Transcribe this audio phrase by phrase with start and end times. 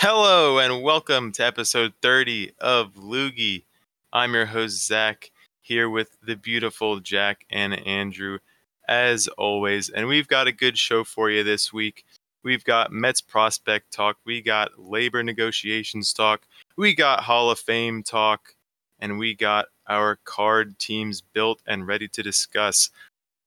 [0.00, 3.64] Hello and welcome to episode 30 of Loogie.
[4.12, 8.38] I'm your host, Zach, here with the beautiful Jack and Andrew,
[8.86, 9.88] as always.
[9.88, 12.04] And we've got a good show for you this week.
[12.44, 16.42] We've got Mets prospect talk, we got labor negotiations talk,
[16.76, 18.54] we got Hall of Fame talk,
[19.00, 22.90] and we got our card teams built and ready to discuss.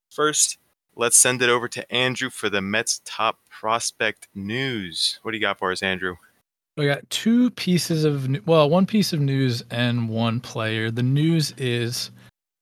[0.10, 0.58] First,
[0.98, 5.18] let's send it over to Andrew for the Mets top prospect news.
[5.22, 6.18] What do you got for us, Andrew?
[6.78, 10.90] We got two pieces of well, one piece of news and one player.
[10.90, 12.12] The news is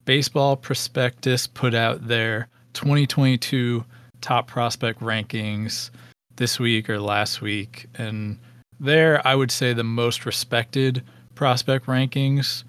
[0.04, 3.84] Baseball Prospectus put out their 2022
[4.20, 5.90] top prospect rankings
[6.36, 8.38] this week or last week, and
[8.80, 11.04] there I would say the most respected
[11.34, 12.64] prospect rankings.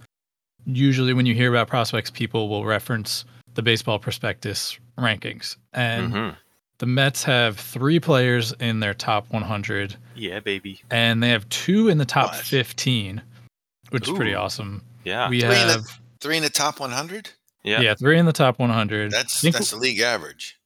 [0.66, 6.35] Usually, when you hear about prospects, people will reference the Baseball Prospectus rankings, and Mhm.
[6.81, 10.81] The Mets have three players in their top 100 Yeah, baby.
[10.90, 12.40] and they have two in the top What?
[12.41, 13.21] 15,
[13.91, 14.82] which is pretty awesome.
[15.04, 15.29] Yeah.
[15.29, 17.29] We Three in the- have Three in the top 100?
[17.63, 17.82] yeah.
[17.82, 17.93] yeah.
[17.93, 19.12] three in the top 100.
[19.12, 20.57] That's Think- that's the league average.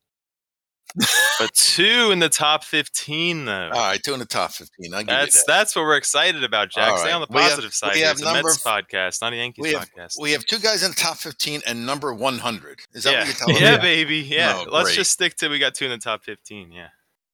[1.40, 3.70] But two in the top 15, though.
[3.74, 4.94] All right, two in the top 15.
[4.94, 5.46] I'll give That's you that.
[5.48, 6.92] that's what we're excited about, Jack.
[6.92, 7.14] All Stay right.
[7.16, 7.92] on the We have- positive side.
[7.94, 8.08] we here.
[8.08, 10.14] have It's a Mets number- podcast, not a Yankees we have- podcast.
[10.22, 12.80] We have two guys in the top 15 and number 100.
[12.94, 13.82] Is that yeah, what you're telling yeah, me?
[13.82, 14.18] baby.
[14.20, 14.64] Yeah.
[14.66, 14.96] No, Let's great.
[14.96, 16.72] just stick to we got two in the top 15.
[16.72, 16.88] Yeah.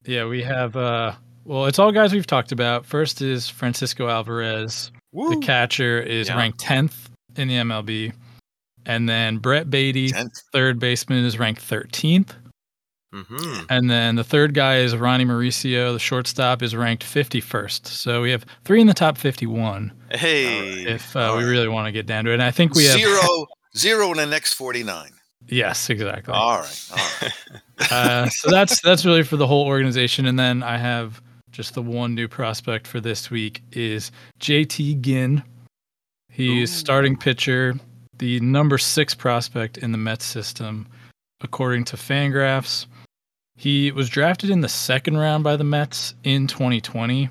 [0.06, 2.86] yeah, we have uh well, it's all guys we've talked about.
[2.86, 4.92] First is Francisco Alvarez.
[5.12, 5.30] Woo.
[5.40, 6.38] The catcher is Yeah.
[6.38, 8.14] ranked 10th in the MLB.
[8.86, 10.34] And then Brett Baty, Tenth.
[10.52, 12.34] third baseman, is ranked 13th.
[13.14, 13.66] Mm-hmm.
[13.70, 15.94] And then the third guy is Ronny Mauricio.
[15.94, 17.88] The shortstop is ranked 51st.
[17.88, 20.84] So we have three in the top 51 Hey.
[20.86, 22.36] if uh, we really want to get down to it.
[22.36, 25.12] And I think we have Zero, zero in the next 49.
[25.48, 26.34] Yes, exactly.
[26.34, 26.90] All right.
[26.92, 27.92] All right.
[27.92, 30.26] uh, so that's that's really for the whole organization.
[30.26, 35.44] And then I have just the one new prospect for this week is JT Ginn.
[36.30, 36.76] He's Ooh.
[36.78, 37.76] starting pitcher,
[38.18, 40.88] the number six prospect in the Mets system,
[41.42, 42.86] according to Fangraphs.
[43.56, 47.30] He was drafted in the second round by the Mets in 2020.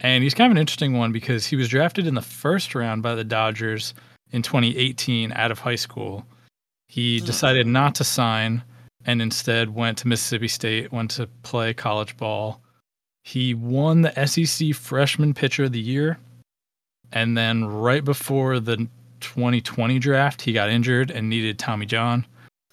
[0.00, 3.02] And he's kind of an interesting one because he was drafted in the first round
[3.02, 3.94] by the Dodgers
[4.32, 6.26] in 2018 out of high school.
[6.88, 8.64] He decided not to sign
[9.04, 12.60] and instead went to Mississippi State, went to play college ball.
[13.22, 16.18] He won the SEC Freshman Pitcher of the Year.
[17.12, 18.88] And then right before the
[19.20, 22.26] 2020 draft, he got injured and needed Tommy John.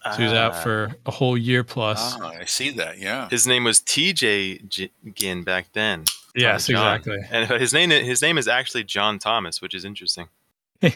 [0.04, 0.62] So he was out Ah.
[0.62, 2.16] for a whole year plus.
[2.22, 3.00] Ah, I see that.
[3.00, 3.28] Yeah.
[3.30, 6.06] His name was TJ G- Ginn back then.
[6.36, 6.96] yes, John.
[6.98, 7.20] exactly.
[7.30, 10.28] And his name his name is actually John Thomas, which is interesting.
[10.82, 10.90] Hmm.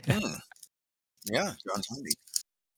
[1.26, 1.54] Yeah.
[1.68, 2.12] John Hundy.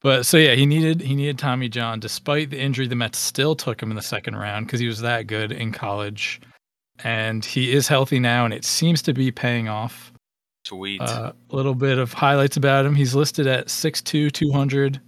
[0.01, 1.99] But so yeah, he needed he needed Tommy John.
[1.99, 5.01] Despite the injury, the Mets still took him in the second round because he was
[5.01, 6.41] that good in college,
[7.03, 10.11] and he is healthy now, and it seems to be paying off.
[10.65, 11.01] Sweet.
[11.01, 12.93] Uh, a little bit of highlights about him.
[12.95, 14.99] He's listed at 6'2", 200,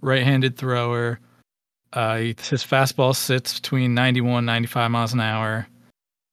[0.00, 1.20] right-handed thrower.
[1.92, 5.66] Uh, his fastball sits between 91, 95 miles an hour,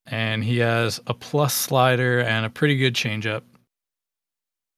[0.05, 3.43] and he has a plus slider and a pretty good changeup.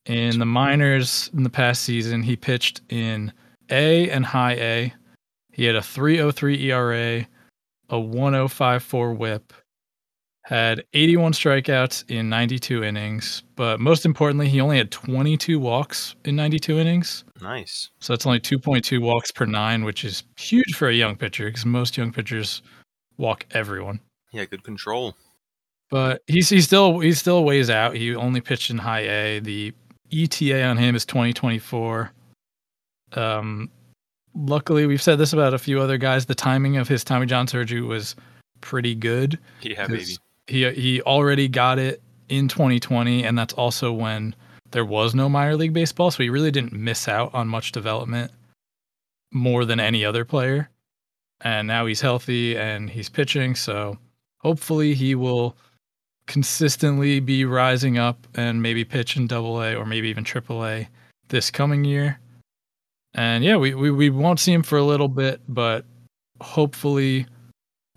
[0.05, 3.33] In the minors in the past season, he pitched in
[3.69, 4.93] A and high A.
[5.51, 7.27] He had a 3.03 ERA,
[7.89, 9.53] a 1054 WHIP,
[10.47, 16.37] had 81 strikeouts in 92 innings, but most importantly, he only had 22 walks in
[16.37, 17.25] 92 innings.
[17.41, 17.89] nice.
[17.99, 21.65] So that's only 2.2 walks per nine, which is huge for a young pitcher because
[21.65, 22.61] most young pitchers
[23.17, 23.99] walk everyone.
[24.31, 25.17] Yeah, good control.
[25.89, 27.97] But he's he's still he's still ways out.
[27.97, 29.39] He only pitched in high A.
[29.39, 29.73] The
[30.13, 32.09] ETA on him is 2024.
[33.11, 33.69] Um,
[34.33, 36.25] luckily, we've said this about a few other guys.
[36.25, 38.15] The timing of his Tommy John surgery was
[38.61, 39.37] pretty good.
[39.61, 40.17] Yeah, baby.
[40.47, 44.35] He he already got it in 2020, and that's also when
[44.71, 48.31] there was no minor league baseball, so he really didn't miss out on much development
[49.31, 50.69] more than any other player.
[51.41, 53.97] And now he's healthy and he's pitching, so
[54.39, 55.55] hopefully he will
[56.25, 60.89] consistently be rising up and maybe pitch in double A or maybe even triple A
[61.29, 62.19] this coming year.
[63.13, 65.85] And yeah, we, we, we won't see him for a little bit, but
[66.41, 67.25] hopefully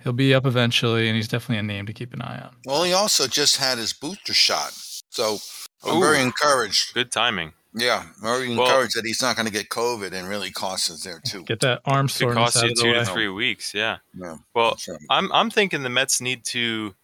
[0.02, 2.56] he'll be up eventually and he's definitely a name to keep an eye on.
[2.64, 4.72] Well, he also just had his booster shot.
[5.10, 5.38] So
[5.84, 6.00] I'm Ooh.
[6.00, 6.94] very encouraged.
[6.94, 7.52] Good timing.
[7.74, 8.06] Yeah.
[8.20, 11.20] Very Well- encouraged that he's not going to get COVID and really cost us there,
[11.24, 11.44] too.
[11.44, 13.72] Get that arm Could soreness cost out you of the two to three weeks.
[13.74, 13.98] Yeah.
[14.14, 14.38] Yeah.
[14.54, 14.98] Well, right.
[15.08, 16.94] I'm I'm thinking the Mets need to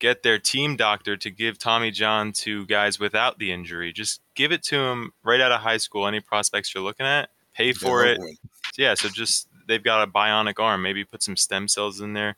[0.00, 3.92] get their team doctor to give Tommy John to guys without the injury.
[3.92, 6.06] Just give it to him right out of high school.
[6.06, 8.18] Any prospects you're looking at, pay Get for it.
[8.18, 8.38] over with.
[8.76, 10.82] Yeah, so just they've got a bionic arm.
[10.82, 12.36] Maybe put some stem cells in there.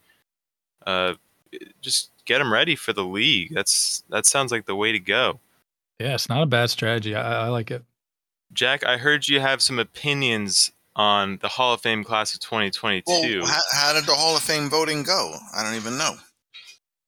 [0.86, 1.14] Uh,
[1.80, 3.52] just get them ready for the league.
[3.52, 5.40] That's that sounds like the way to go.
[5.98, 7.14] Yeah, it's not a bad strategy.
[7.14, 7.82] I, I like it.
[8.52, 13.02] Jack, I heard you have some opinions on the Hall of Fame class of 2022.
[13.40, 15.34] Well, how, how did the Hall of Fame voting go?
[15.54, 16.14] I don't even know.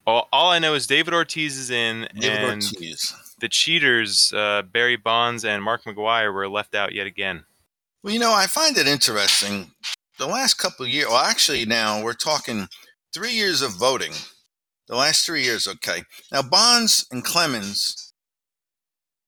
[0.07, 3.15] all, all I know is David Ortiz is in, David and Ortiz.
[3.41, 7.45] the cheaters, uh, Barry Bonds and Mark McGwire, were left out yet again.
[8.03, 9.71] Well, you know, I find it interesting.
[10.19, 12.69] The last couple of years, well, actually, now we're talking
[13.13, 14.13] three years of voting.
[14.89, 16.05] The last three years, okay.
[16.33, 18.15] Now, Bonds and Clemens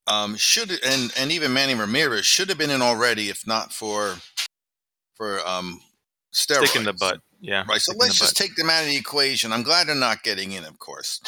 [0.07, 4.17] um, should, and and even Manny Ramirez should have been in already, if not for
[5.15, 5.81] for um,
[6.33, 6.69] steroids.
[6.69, 7.21] Stick in the butt.
[7.41, 7.65] Yeah.
[7.69, 7.81] Right.
[7.81, 8.43] So let's just butt.
[8.43, 9.53] take them out of the equation.
[9.53, 11.21] I'm glad they're not getting in, of course.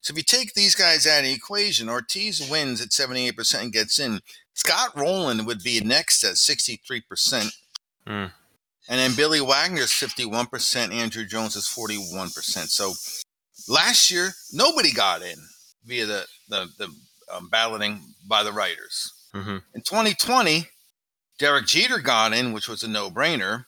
[0.00, 3.72] So if you take these guys out of the equation, Ortiz wins at 78% and
[3.72, 4.20] gets in.
[4.54, 7.52] Scott Rolen would be next at 63%.
[8.06, 8.26] Hmm.
[8.88, 10.48] And then Billy Wagner's 51%.
[10.92, 12.68] Andruw Jones is 41%.
[12.68, 12.92] So
[13.68, 15.36] last year, nobody got in
[15.84, 16.88] via the, the, the
[17.34, 19.12] um, balloting by the writers.
[19.34, 19.62] Mhm.
[19.74, 20.68] In 2020,
[21.38, 23.64] Derek Jeter got in, which was a no brainer.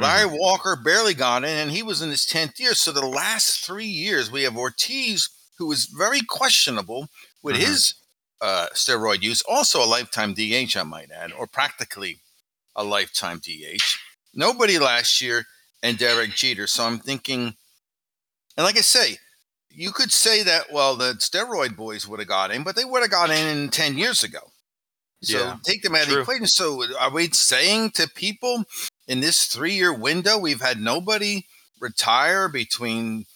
[0.00, 2.74] Larry Walker barely got in, and he was in his 10th year.
[2.74, 5.28] So the last three years, we have Ortiz,
[5.58, 7.08] who was very questionable
[7.42, 7.66] with Mhm.
[7.66, 7.94] his
[8.40, 12.20] uh, steroid use, also a lifetime DH, I might add, or practically
[12.76, 13.98] a lifetime DH.
[14.34, 15.44] Nobody last year,
[15.82, 16.66] and Derek Jeter.
[16.66, 17.54] So I'm thinking,
[18.56, 19.18] and like I say,
[19.70, 23.02] you could say that, well, the steroid boys would have got in, but they would
[23.02, 24.40] have got in 10 years ago.
[25.22, 26.46] So Yeah, take them out of the equation.
[26.46, 28.64] So are we saying to people
[29.06, 31.46] in this three year window, we've had nobody
[31.80, 33.26] retire between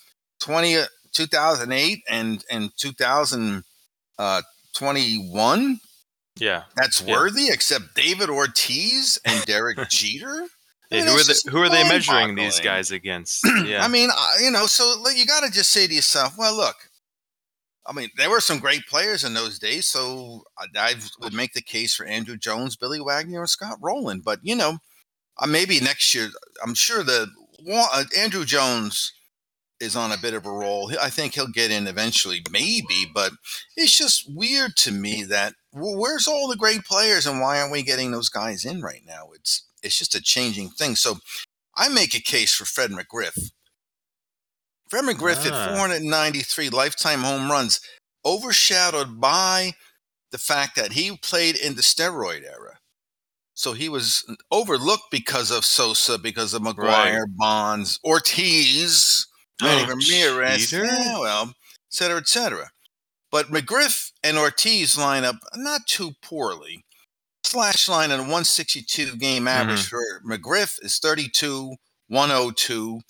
[0.41, 3.63] 20, uh, 2008 and, and 2021?
[4.19, 5.77] Uh,
[6.37, 6.65] yeah.
[6.77, 7.15] That's Yeah.
[7.15, 10.49] worthy, except David Ortiz and Derek Jeter?
[10.93, 13.45] I mean, who are it's the, who are they measuring these guys against?
[13.65, 13.85] Yeah.
[13.85, 14.11] I mean,
[14.41, 16.77] you know, so you got to just say to yourself, well, look,
[17.87, 21.53] I mean, there were some great players in those days, so I, I would make
[21.53, 24.21] the case for Andruw Jones, Billy Wagner, and Scott Rolen.
[24.21, 24.79] But you know,
[25.39, 26.29] uh, maybe next year,
[26.63, 27.29] I'm sure the
[27.69, 29.13] uh, Andruw Jones
[29.81, 30.93] is on a bit of a roll.
[31.01, 33.11] I think he'll get in eventually, maybe.
[33.13, 33.33] But
[33.77, 37.73] it's just weird to me that well, where's all the great players, and why aren't
[37.73, 39.31] we getting those guys in right now?
[39.35, 40.97] It's it's just a changing thing.
[40.97, 41.19] So
[41.77, 43.51] I make a case for Fred McGriff.
[44.89, 45.65] Fred McGriff Ah.
[45.71, 47.81] at 493 lifetime home runs,
[48.25, 49.75] overshadowed by
[50.31, 52.79] the fact that he played in the steroid era.
[53.55, 59.27] So he was overlooked because of Sosa, because of McGwire, Bonds, Ortiz,
[59.61, 61.55] Manny Ramirez, yeah, well, et
[61.91, 62.71] cetera, et cetera.
[63.31, 66.85] But McGriff and Ortiz line up not too poorly.
[67.45, 71.75] Slash line on a 162 game average for McGriff is 32,
[72.09, 73.01] 102,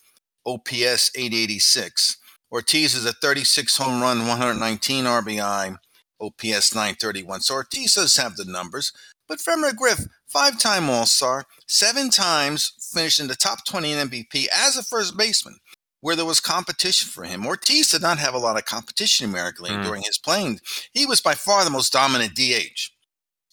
[0.46, 2.16] OPS 886.
[2.50, 5.76] Ortiz is a 36 home run, 119 RBI,
[6.20, 7.40] OPS 931.
[7.40, 8.92] So Ortiz does have the numbers.
[9.28, 14.08] But Fred McGriff, five time All Star, seven times finished in the top 20 in
[14.08, 15.58] MVP as a first baseman,
[16.00, 17.46] where there was competition for him.
[17.46, 19.84] Ortiz did not have a lot of competition in numerically Mm.
[19.84, 20.60] during his playing.
[20.92, 22.91] He was by far the most dominant DH.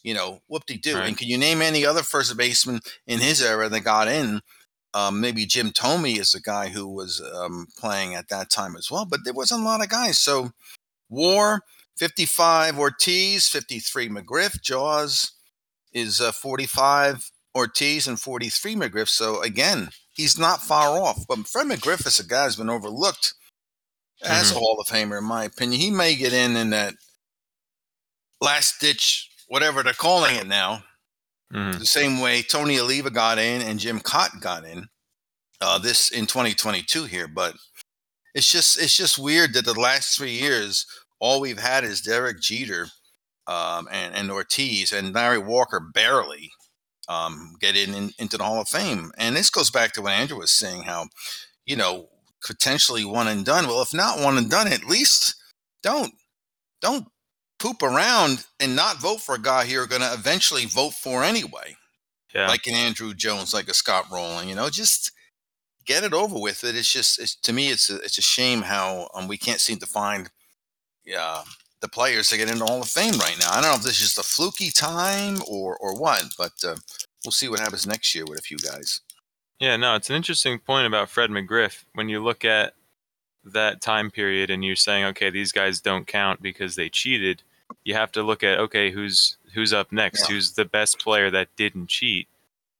[0.09, 0.95] You know, whoop de doo.
[0.95, 1.07] Right.
[1.07, 4.41] And can you name any other first baseman in his era that got in?
[4.95, 8.89] Um, maybe Jim Thome is the guy who was um, playing at that time as
[8.89, 10.19] well, but there wasn't a lot of guys.
[10.19, 10.49] So,
[11.09, 11.61] War,
[11.97, 15.33] 55 Ortiz, 53 McGriff, Jaws
[15.93, 19.09] is uh, 45 Ortiz and 43 McGriff.
[19.09, 21.27] So, again, he's not far off.
[21.27, 23.35] But Fred McGriff is a guy who's been overlooked
[24.23, 25.79] as a Hall of Famer, in my opinion.
[25.79, 26.95] He may get in in that
[28.41, 30.83] last ditch, whatever they're calling it now
[31.53, 31.79] Mhm.
[31.79, 34.87] the same way Tony Oliva got in and Jim Kaat got in
[35.61, 37.27] uh, this in 2022 here.
[37.27, 37.55] But
[38.35, 40.85] it's just it's just weird that the last three years
[41.19, 42.87] all we've had is Derek Jeter
[43.47, 46.51] um, and, and Ortiz and Larry Walker barely
[47.07, 49.11] um, get in, in into the Hall of Fame.
[49.17, 51.07] And this goes back to what Andrew was saying, how
[51.65, 52.09] you know
[52.45, 53.65] potentially one and done.
[53.67, 55.33] Well, if not one and done, at least
[55.81, 56.13] don't
[56.79, 57.07] don't
[57.59, 61.75] poop around and not vote for a guy you're going to eventually vote for anyway
[62.33, 62.47] Yeah.
[62.47, 64.47] like an Andruw Jones, like a Scott Rolen.
[64.47, 65.11] You know, just
[65.85, 66.63] get it over with.
[66.63, 66.75] It.
[66.75, 69.77] It's just it's, to me, it's a, it's a shame how um, we can't seem
[69.79, 70.29] to find
[71.17, 71.43] uh,
[71.81, 73.51] the players to get into Hall of Fame right now.
[73.51, 76.75] I don't know if this is just a fluky time or or what, but uh,
[77.25, 79.01] we'll see what happens next year with a few guys.
[79.59, 81.83] Yeah, no, it's an interesting point about Fred McGriff.
[81.93, 82.73] When you look at
[83.43, 87.41] that time period and you're saying, okay, these guys don't count because they cheated,
[87.83, 90.21] you have to look at, okay, who's who's up next?
[90.29, 90.35] Yeah.
[90.35, 92.27] Who's the best player that didn't cheat?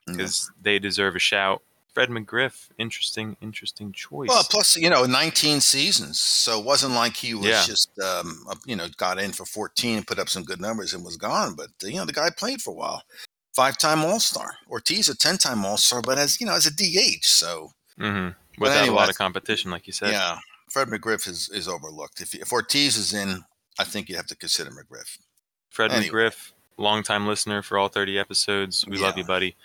[0.07, 0.13] Yeah.
[0.13, 1.61] Because they deserve a shout.
[1.93, 4.29] Fred McGriff, interesting, interesting choice.
[4.29, 7.63] Well, plus you know, 19 seasons, so it wasn't like he was Yeah.
[7.65, 11.03] just um, you know got in for 14, and put up some good numbers, and
[11.03, 11.55] was gone.
[11.55, 13.03] But you know, the guy played for a while.
[13.55, 14.53] Five-time All-Star.
[14.69, 17.25] Ortiz a 10-time All-Star, but as you know, as a DH.
[17.25, 18.29] So hmm
[18.59, 20.11] Without a lot of competition, like you said.
[20.11, 20.37] yeah,
[20.69, 22.21] Fred McGriff is is overlooked.
[22.21, 23.43] If if Ortiz is in,
[23.79, 25.17] I think you have to consider McGriff.
[25.71, 26.09] Fred Anyway.
[26.29, 28.85] McGriff, longtime listener for all 30 episodes.
[28.85, 29.55] We love you, buddy.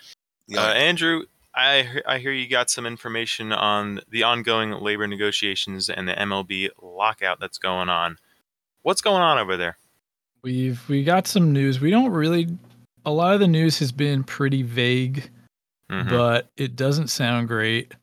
[0.47, 5.89] Yeah, Uh, Andrew, I I hear you got some information on the ongoing labor negotiations
[5.89, 8.17] and the MLB lockout that's going on.
[8.81, 9.77] What's going on over there?
[10.41, 11.79] We've we got some news.
[11.79, 12.47] We don't really.
[13.05, 15.29] A lot of the news has been pretty vague,
[15.91, 16.09] Mhm.
[16.09, 17.93] but it doesn't sound great.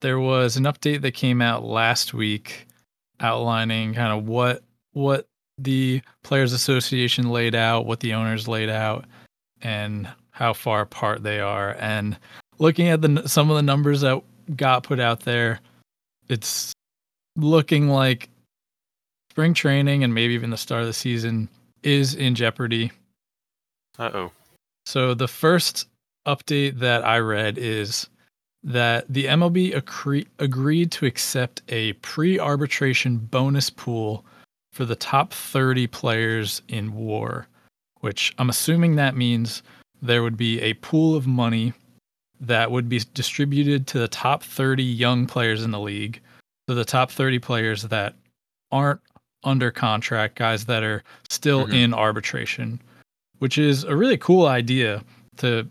[0.00, 2.66] There was an update that came out last week
[3.20, 5.26] outlining kind of what what
[5.62, 9.04] the players association laid out, what the owners laid out,
[9.62, 11.76] and how far apart they are.
[11.78, 12.18] And
[12.58, 14.22] looking at the some of the numbers that
[14.56, 15.60] got put out there,
[16.28, 16.72] it's
[17.36, 18.28] looking like
[19.30, 21.48] spring training and maybe even the start of the season
[21.82, 22.90] is in jeopardy.
[23.98, 24.32] Uh oh.
[24.86, 25.86] So the first
[26.26, 28.08] update that I read is
[28.62, 34.24] that the MLB accre- agreed to accept a pre-arbitration bonus pool
[34.72, 37.46] for the top 30 players in WAR,
[38.00, 39.62] which I'm assuming that means
[40.02, 41.72] there would be a pool of money
[42.40, 46.20] that would be distributed to the top 30 young players in the league,
[46.68, 48.14] to the top 30 players that
[48.72, 49.00] aren't
[49.44, 51.74] under contract, guys that are still Mhm.
[51.74, 52.80] in arbitration,
[53.38, 55.02] which is a really cool idea
[55.38, 55.68] to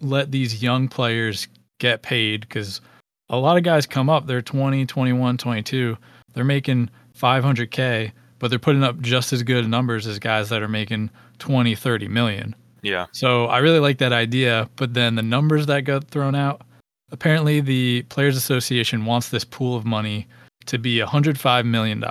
[0.00, 1.48] let these young players
[1.78, 2.80] get paid because
[3.28, 5.96] a lot of guys come up, they're 20, 21, 22,
[6.32, 10.68] they're making 500K, but they're putting up just as good numbers as guys that are
[10.68, 12.54] making 20, 30 million.
[12.82, 13.06] Yeah.
[13.12, 16.62] So I really like that idea, but then the numbers that got thrown out,
[17.10, 20.26] apparently the Players Association wants this pool of money
[20.66, 22.04] to be $105 million.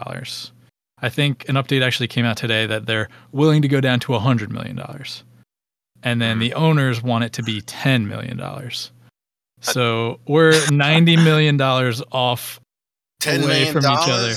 [1.02, 4.14] I think an update actually came out today that they're willing to go down to
[4.14, 4.80] $100 million.
[6.04, 6.64] And then the mm-hmm.
[6.64, 8.40] owners want it to be $10 million.
[9.62, 12.60] So we're $90 million off
[13.20, 14.34] ten away million from each other.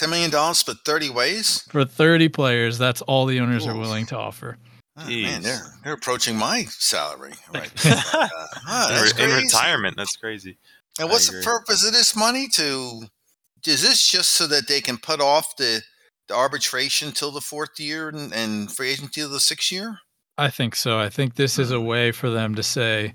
[0.00, 0.10] Dollars.
[0.10, 1.62] Ten million dollars split 30 ways.
[1.70, 2.78] for 30 players.
[2.78, 4.56] That's all the owners are willing to offer.
[4.96, 7.70] Oh, man, they're they're approaching my salary right.
[7.86, 8.26] uh,
[8.66, 9.44] ah, in, that's in crazy.
[9.44, 10.58] retirement, that's crazy.
[10.98, 12.48] And what's the purpose of this money?
[12.54, 13.02] To
[13.66, 15.82] is this just so that they can put off the
[16.28, 20.00] the arbitration till the fourth year and, and free agency till the sixth year?
[20.36, 20.98] I think so.
[20.98, 23.14] I think this is a way for them to say,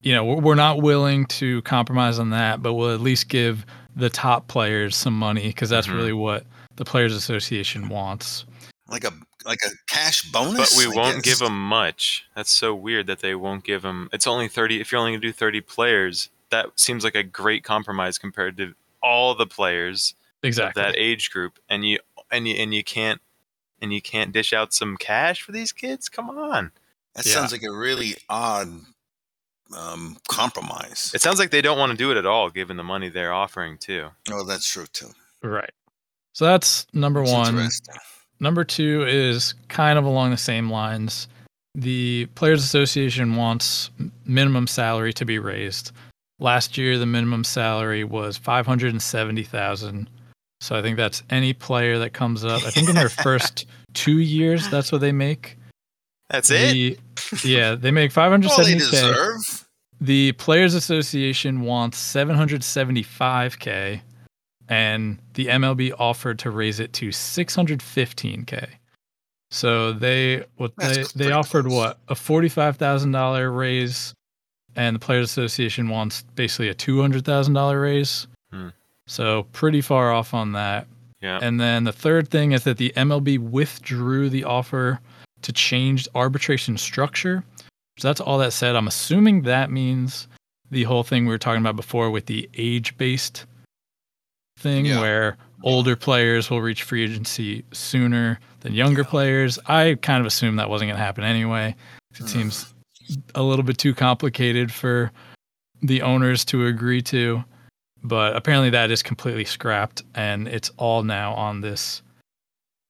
[0.00, 3.64] you know, we're we're not willing to compromise on that, but we'll at least give
[3.96, 5.94] the top players some money because that's Mhm.
[5.96, 6.46] really what
[6.76, 8.44] the Players Association wants.
[8.88, 9.12] Like a
[9.44, 10.74] like a cash bonus?
[10.76, 11.24] But we I won't guess?
[11.24, 12.24] give them much.
[12.36, 14.08] That's so weird that they won't give them.
[14.12, 14.80] It's only 30.
[14.80, 18.56] If you're only going to do 30 players, that seems like a great compromise compared
[18.58, 20.80] to all the players Exactly.
[20.80, 21.58] of that age group.
[21.68, 21.98] And you
[22.30, 23.20] and you and you can't
[23.80, 26.08] and you can't dish out some cash for these kids.
[26.08, 26.70] Come on.
[27.14, 27.32] That Yeah.
[27.34, 28.68] sounds like a really odd
[29.76, 31.10] um, compromise.
[31.14, 33.32] It sounds like they don't want to do it at all, given the money they're
[33.32, 34.08] offering too.
[34.30, 35.08] oh, that's true too.
[35.42, 35.70] right.
[36.34, 37.48] So that's number It's one.
[37.48, 37.94] interesting.
[38.40, 41.28] Number two is kind of along the same lines.
[41.74, 43.90] The Players Association wants
[44.26, 45.92] minimum salary to be raised.
[46.38, 50.08] Last year, the minimum salary was five hundred and seventy thousand.
[50.60, 52.62] So I think that's any player that comes up.
[52.64, 55.56] I think in their first two years, that's what they make.
[56.30, 56.98] That's it.
[57.44, 59.61] Yeah, they make five hundred Well, they deserve.
[60.02, 64.00] The Players Association wants 775k,
[64.68, 68.68] and the MLB offered to raise it to 615k.
[69.52, 71.76] So they what That's they, they offered close.
[71.76, 74.12] what a forty-five thousand dollar raise,
[74.74, 78.26] and the Players Association wants basically a two hundred thousand dollar raise.
[78.50, 78.70] Hmm.
[79.06, 80.88] So pretty far off on that.
[81.20, 81.38] Yeah.
[81.40, 85.00] And then the third thing is that the MLB withdrew the offer
[85.42, 87.44] to change arbitration structure.
[87.98, 88.74] So that's all that said.
[88.76, 90.28] I'm assuming that means
[90.70, 93.44] the whole thing we were talking about before with the age based
[94.58, 95.00] thing Yeah.
[95.00, 99.08] where older players will reach free agency sooner than younger Yeah.
[99.08, 99.58] players.
[99.66, 101.74] I kind of assumed that wasn't going to happen anyway.
[102.14, 102.28] It Ugh.
[102.28, 102.72] seems
[103.34, 105.12] a little bit too complicated for
[105.82, 107.44] the owners to agree to.
[108.04, 112.02] But apparently that is completely scrapped and it's all now on this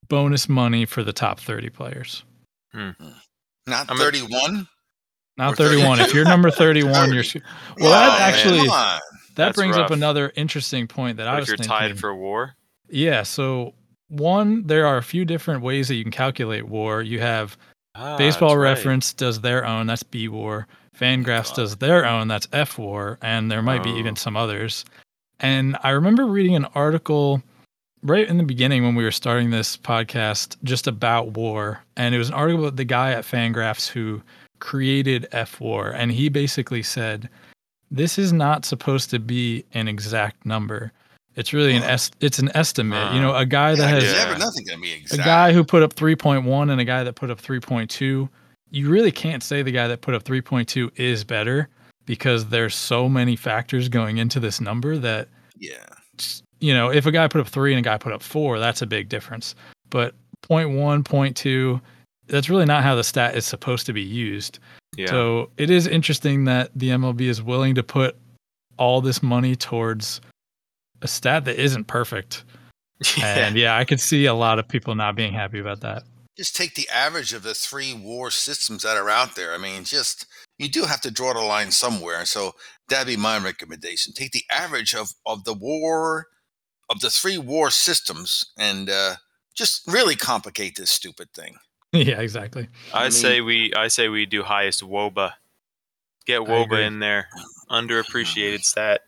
[0.08, 2.22] bonus money for the top 30 players.
[2.72, 2.90] Hmm.
[3.66, 4.66] Not 31.
[5.38, 6.00] Not Or 31.
[6.00, 7.40] If you're number 31, you're 30.
[7.40, 7.44] sc-
[7.80, 9.00] Well, that Oh, actually- that
[9.34, 9.86] That's brings rough.
[9.86, 11.70] up another interesting point that I What was if you're thinking.
[11.88, 12.54] tied for war?
[12.90, 13.72] yeah, so
[14.08, 17.00] one there are a few different ways that you can calculate war.
[17.02, 17.56] You have
[17.94, 18.70] Ah, Baseball that's right.
[18.70, 19.86] Reference does their own.
[19.86, 20.66] That's B War.
[20.98, 21.56] Fangraphs God.
[21.56, 22.28] does their own.
[22.28, 23.96] That's F War, and there might be Oh.
[23.98, 24.84] even some others.
[25.40, 27.42] And I remember reading an article
[28.02, 32.18] right in the beginning when we were starting this podcast just about war, and it
[32.18, 34.22] was an article about the guy at Fangraphs who
[34.62, 37.28] created F War, and he basically said,
[37.90, 40.92] "This is not supposed to be an exact number.
[41.34, 43.08] It's really an est- it's an estimate.
[43.08, 43.14] Huh.
[43.14, 45.94] You know, a guy that has never nothing to be a guy who put up
[45.94, 48.28] 3.1 and a guy that put up 3.2
[48.72, 51.68] you really can't say the guy that put up 3.2 is better
[52.06, 55.28] because there's so many factors going into this number that
[55.58, 55.84] yeah.
[56.58, 58.82] you know if a guy put up 3 and a guy put up 4 that's
[58.82, 59.54] a big difference
[59.90, 61.80] but 0.1 0.2
[62.28, 64.58] that's really not how the stat is supposed to be used
[64.96, 65.06] Yeah.
[65.06, 68.16] so it is interesting that the MLB is willing to put
[68.78, 70.20] all this money towards
[71.02, 72.44] a stat that isn't perfect
[73.22, 76.04] and yeah I could see a lot of people not being happy about that
[76.36, 79.52] Just take the average of the three war systems that are out there.
[79.54, 80.24] I mean, just
[80.58, 82.24] you do have to draw the line somewhere.
[82.24, 82.52] So
[82.88, 84.14] that'd be my recommendation.
[84.14, 86.28] Take the average of of the war
[86.88, 89.16] of the three war systems and uh,
[89.54, 91.56] just really complicate this stupid thing.
[92.06, 95.32] yeah exactly I, I say we I say we do highest WOBA.
[96.26, 97.28] Get WOBA in there.
[97.70, 99.00] Underappreciated stat.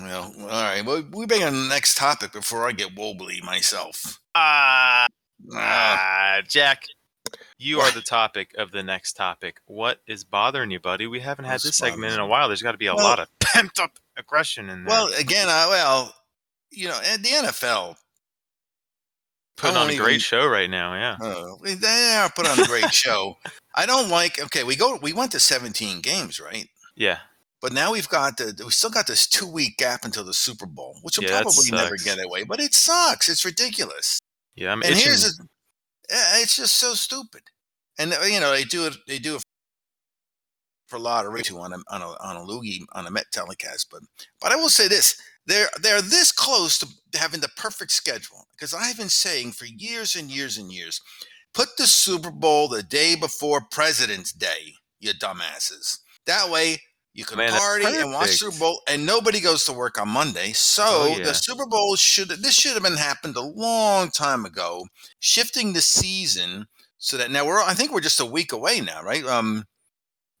[0.00, 0.84] Well, all right.
[0.84, 4.20] Well, we bring on the next topic before I get wobbly myself.
[4.34, 5.06] Ah,
[5.54, 6.82] Ah, ah, Jack.
[7.58, 9.56] You are the topic of the next topic.
[9.64, 11.06] What is bothering you, buddy?
[11.06, 12.48] We haven't had this segment in a while.
[12.48, 14.94] There's got to be a Well- lot of pent up aggression in there.
[14.94, 16.14] well, again, I well,
[16.70, 17.96] you know, at the NFL,
[19.56, 20.94] Putting on a great even- show right now.
[20.94, 21.16] Yeah.
[21.20, 23.38] Uh, we- they are put on a great show.
[23.74, 24.38] I don't like.
[24.38, 24.96] Okay, we go.
[25.00, 26.68] We went to 17 games, right?
[26.94, 27.18] Yeah.
[27.62, 28.54] But now we've got the.
[28.64, 31.70] We still got this two week gap until the Super Bowl, which will Yeah, probably
[31.70, 32.44] never get away.
[32.44, 33.28] But it sucks.
[33.28, 34.18] It's ridiculous.
[34.54, 34.72] Yeah.
[34.72, 35.04] I'm and itching.
[35.04, 35.42] here's a,
[36.40, 37.42] it's just so stupid.
[37.98, 38.96] And uh, you know they do it.
[39.08, 39.42] They do it
[40.86, 43.26] for a lot of too on a on a on a loogie on a Met
[43.32, 43.88] telecast.
[43.90, 44.02] But
[44.40, 46.88] but I will say this: they're they're this close to
[47.18, 51.00] having the perfect schedule because I've been saying for years and years and years,
[51.54, 55.98] put the Super Bowl the day before President's Day, you dumbasses.
[56.26, 56.78] That way.
[57.14, 58.28] You can Man, party and watch.
[58.28, 60.52] Super Bowl, and nobody goes to work on Monday.
[60.52, 61.24] So Oh, yeah.
[61.24, 64.84] the Super Bowl should this should have been happened a long time ago.
[65.18, 66.66] Shifting the season
[66.98, 69.24] so that now we're I think we're just a week away now, right?
[69.24, 69.64] Um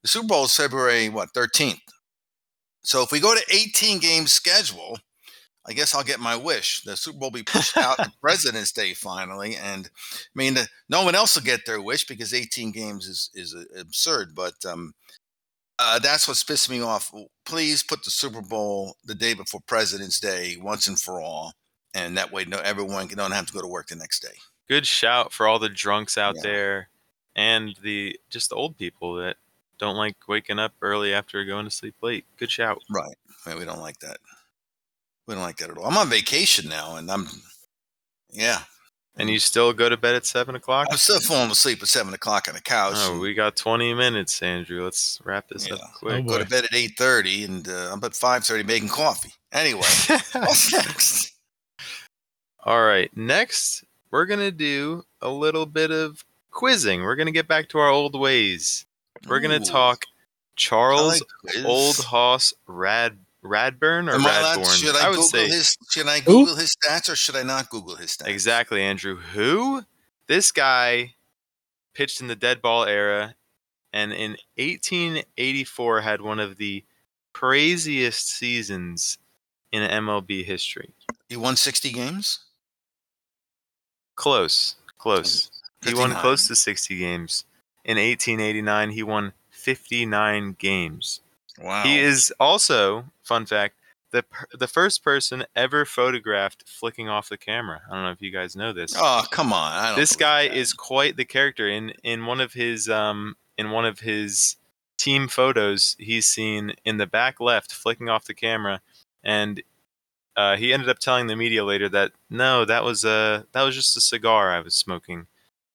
[0.02, 1.80] the Super Bowl is February what 13th.
[2.86, 4.98] So if we go to 18 game schedule,
[5.66, 6.82] I guess I'll get my wish.
[6.82, 10.56] The Super Bowl will be pushed out to President's Day finally, and I mean
[10.88, 14.36] no one else will get their wish because 18 games is is uh, absurd.
[14.36, 14.94] But um,
[15.80, 17.12] uh, that's what's pissing me off.
[17.44, 21.54] Please put the Super Bowl the day before President's Day once and for all,
[21.92, 24.36] and that way no everyone can, don't have to go to work the next day.
[24.68, 26.42] Good shout for all the drunks out Yeah.
[26.44, 26.88] there
[27.34, 29.36] and the just the old people that
[29.78, 32.24] don't like waking up early after going to sleep late.
[32.38, 32.82] Good shout.
[32.90, 33.14] Right.
[33.46, 34.18] Man, we don't like that.
[35.26, 35.86] We don't like that at all.
[35.86, 37.26] I'm on vacation now, and I'm,
[38.30, 38.60] yeah,
[39.16, 40.86] And you still go to bed at seven o'clock?
[40.90, 42.94] I'm still falling asleep at seven o'clock on the couch.
[42.96, 44.84] Oh, we got 20 minutes, Andrew.
[44.84, 45.86] Let's wrap this up Yeah.
[45.94, 46.14] quick.
[46.14, 49.32] Oh, go to bed at eight thirty, and uh, I'm at five thirty making coffee.
[49.52, 49.80] Anyway,
[50.32, 51.32] what's next?
[52.64, 53.14] All right.
[53.16, 57.02] Next, we're going to do a little bit of quizzing.
[57.02, 58.85] We're going to get back to our old ways.
[59.28, 60.04] We're going Ooh, to talk
[60.56, 61.64] Charles like.
[61.64, 65.76] Old Hoss Rad Radbourn or Am I allowed- Should I, would Google say his?
[65.90, 66.40] Should I Who?
[66.40, 68.26] Google his stats or should I not Google his stats?
[68.26, 69.16] exactly, Andrew.
[69.16, 69.84] Who?
[70.26, 71.14] This guy
[71.94, 73.34] pitched in the dead ball era
[73.92, 76.84] and in 1884 had one of the
[77.32, 79.18] craziest seasons
[79.72, 80.90] in MLB history.
[81.28, 82.40] He won sixty games.
[84.14, 85.50] Close, close.
[85.84, 87.44] He won close to 60 games.
[87.86, 91.20] In 1889, he won 59 games.
[91.58, 91.84] Wow.
[91.84, 93.76] He is also, fun fact,
[94.10, 94.24] the
[94.56, 97.82] the first person ever photographed flicking off the camera.
[97.88, 98.94] I don't know if you guys know this.
[98.96, 99.72] Oh come on!
[99.72, 100.56] I don't this guy that.
[100.56, 101.68] is quite the character.
[101.68, 104.56] In in one of his um in one of his
[104.96, 108.80] team photos, he's seen in the back left flicking off the camera,
[109.24, 109.62] and
[110.36, 113.74] uh, he ended up telling the media later that no, that was a that was
[113.74, 115.26] just a cigar I was smoking.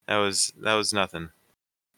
[0.07, 1.31] That was that was nothing.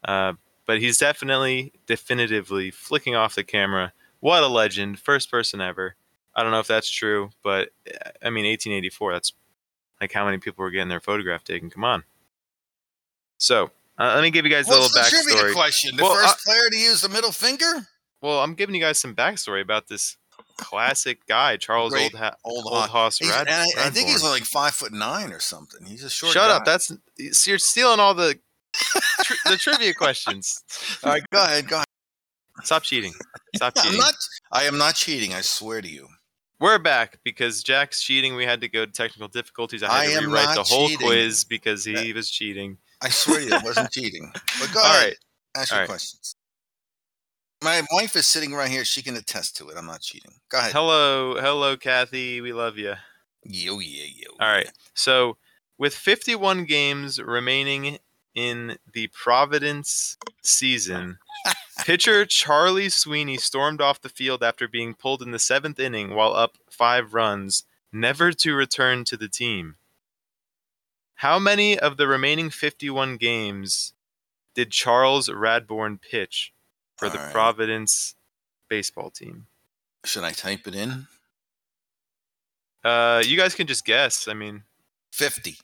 [0.06, 0.34] Uh,
[0.66, 3.94] but he's definitely definitively flicking off the camera.
[4.20, 5.00] What a legend!
[5.00, 5.96] First person ever.
[6.36, 9.14] I don't know if that's true, but uh, I mean, 1884.
[9.14, 9.34] That's
[10.02, 11.70] like how many people were getting their photograph taken.
[11.70, 12.04] Come on.
[13.38, 15.54] So uh, let me give you guys a What's little the trivia backstory.
[15.54, 15.96] question?
[15.98, 17.88] The Well, first I- player to use the middle finger?
[18.22, 20.16] Well, I'm giving you guys some backstory about this
[20.58, 23.22] classic guy, Charles Great Old, ha- Old Old Hoss.
[23.22, 25.86] Rad- I, I think he's like five foot nine or something.
[25.86, 26.32] He's a short.
[26.32, 26.64] Shut up!
[26.64, 26.92] That's
[27.46, 28.40] you're stealing all the
[29.24, 30.62] tri- the trivia questions.
[31.04, 31.24] all right.
[31.32, 31.68] Go ahead.
[31.68, 31.86] Go ahead.
[32.64, 33.14] Stop cheating.
[33.56, 34.00] Stop I'm cheating.
[34.00, 34.14] not.
[34.52, 35.34] I am not cheating.
[35.34, 36.08] I swear to you.
[36.60, 38.36] We're back because Jack's cheating.
[38.36, 39.84] We had to go to technical difficulties.
[39.84, 41.08] I had I to rewrite the whole cheating.
[41.08, 42.78] quiz because he That- was cheating.
[43.02, 44.32] I swear to you, I wasn't cheating.
[44.60, 45.06] But go All ahead.
[45.08, 45.16] right.
[45.56, 45.90] Ask All your right.
[45.90, 46.36] questions.
[47.64, 48.84] My wife is sitting right here.
[48.86, 49.78] She can attest to it.
[49.78, 50.32] I'm not cheating.
[50.50, 50.72] Go ahead.
[50.74, 52.42] Hello, hello, Kathy.
[52.42, 52.94] We love you.
[53.44, 54.32] Yo, yeah, yo.
[54.40, 54.70] All right.
[54.94, 55.38] So,
[55.78, 58.00] with 51 games remaining
[58.36, 61.20] in the Providence season,
[61.86, 66.34] pitcher Charlie Sweeney stormed off the field after being pulled in the seventh inning while
[66.34, 69.76] up five runs, never to return to the team.
[71.16, 73.94] How many of the remaining 51 games
[74.56, 76.54] did Charles Radbourn pitch
[76.98, 77.34] for the All right.
[77.34, 78.16] Providence
[78.68, 79.48] baseball team?
[80.06, 81.08] Should I type it in?
[82.84, 84.28] Uh, you guys can just guess.
[84.28, 84.64] I mean,
[85.12, 85.58] 50.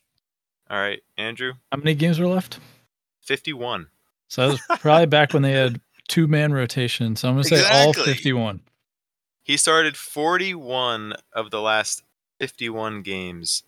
[0.69, 2.59] All right, Andrew, How many games were left?
[3.21, 3.87] 51.
[4.27, 7.15] So that was probably back when they had two man rotation.
[7.15, 8.61] So I'm gonna say all 51.
[9.43, 12.03] He started 41 of the last
[12.39, 13.63] 51 games.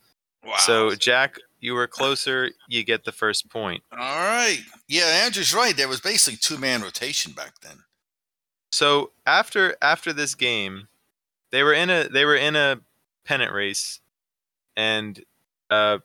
[0.45, 0.55] Wow.
[0.59, 2.49] So, Jack, you were closer.
[2.67, 3.83] You get the first point.
[3.91, 4.59] all right.
[4.87, 5.75] Yeah, Andrew's right.
[5.75, 7.77] There was basically two man rotation back then.
[8.71, 10.87] So after after this game,
[11.51, 12.79] they were in a they were in a
[13.25, 13.99] pennant race,
[14.77, 15.23] and
[15.69, 15.99] uh,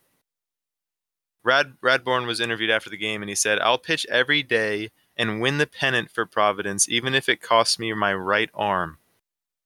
[1.46, 5.40] Rad Radbourn was interviewed after the game, and he said, "I'll pitch every day and
[5.40, 8.98] win the pennant for Providence, even if it costs me my right arm."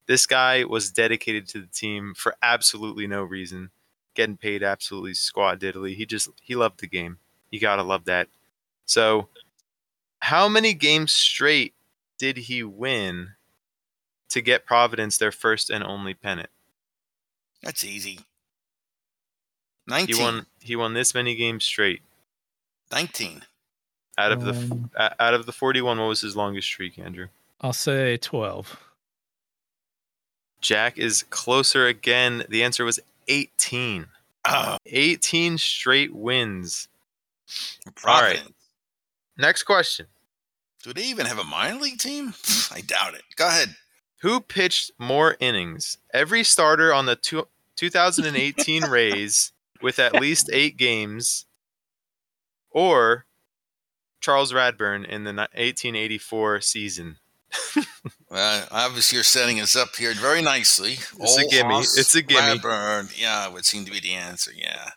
[0.07, 3.71] This guy was dedicated to the team for absolutely no reason,
[4.15, 5.97] getting paid absolutely squat diddly.
[5.97, 7.19] He just he loved the game.
[7.51, 8.29] You gotta love that.
[8.85, 9.31] So,
[10.19, 11.73] how many games straight
[12.19, 13.37] did he win
[14.29, 16.51] to get Providence their first and only pennant?
[17.63, 18.21] That's easy.
[19.87, 20.15] 19.
[20.15, 20.47] He won.
[20.61, 22.03] He won this many games straight.
[22.93, 23.43] 19.
[24.19, 27.29] Out of the Um, f- out of the forty-one, what was his longest streak, Andrew?
[27.61, 28.79] I'll say 12.
[30.61, 32.45] Jack is closer again.
[32.49, 34.07] The answer was eighteen.
[34.45, 36.89] Oh, 18 straight wins.
[37.95, 38.53] Providence.
[39.39, 40.07] Next question:
[40.83, 42.35] Do they even have a minor league team?
[42.71, 43.23] I doubt it.
[43.37, 43.77] Go ahead.
[44.21, 45.97] Who pitched more innings?
[46.13, 51.47] Every starter on the two, 2018 Rays with at least eight games,
[52.71, 53.27] or
[54.21, 57.17] Charles Radbourn in the 1884 season?
[58.31, 60.93] Well, obviously, you're setting us up here very nicely.
[60.93, 61.75] It's a Old gimme.
[61.75, 62.41] Hoss It's a gimme.
[62.41, 63.21] Radbourn.
[63.21, 64.53] Yeah, would seem to be the answer.
[64.55, 64.91] Yeah.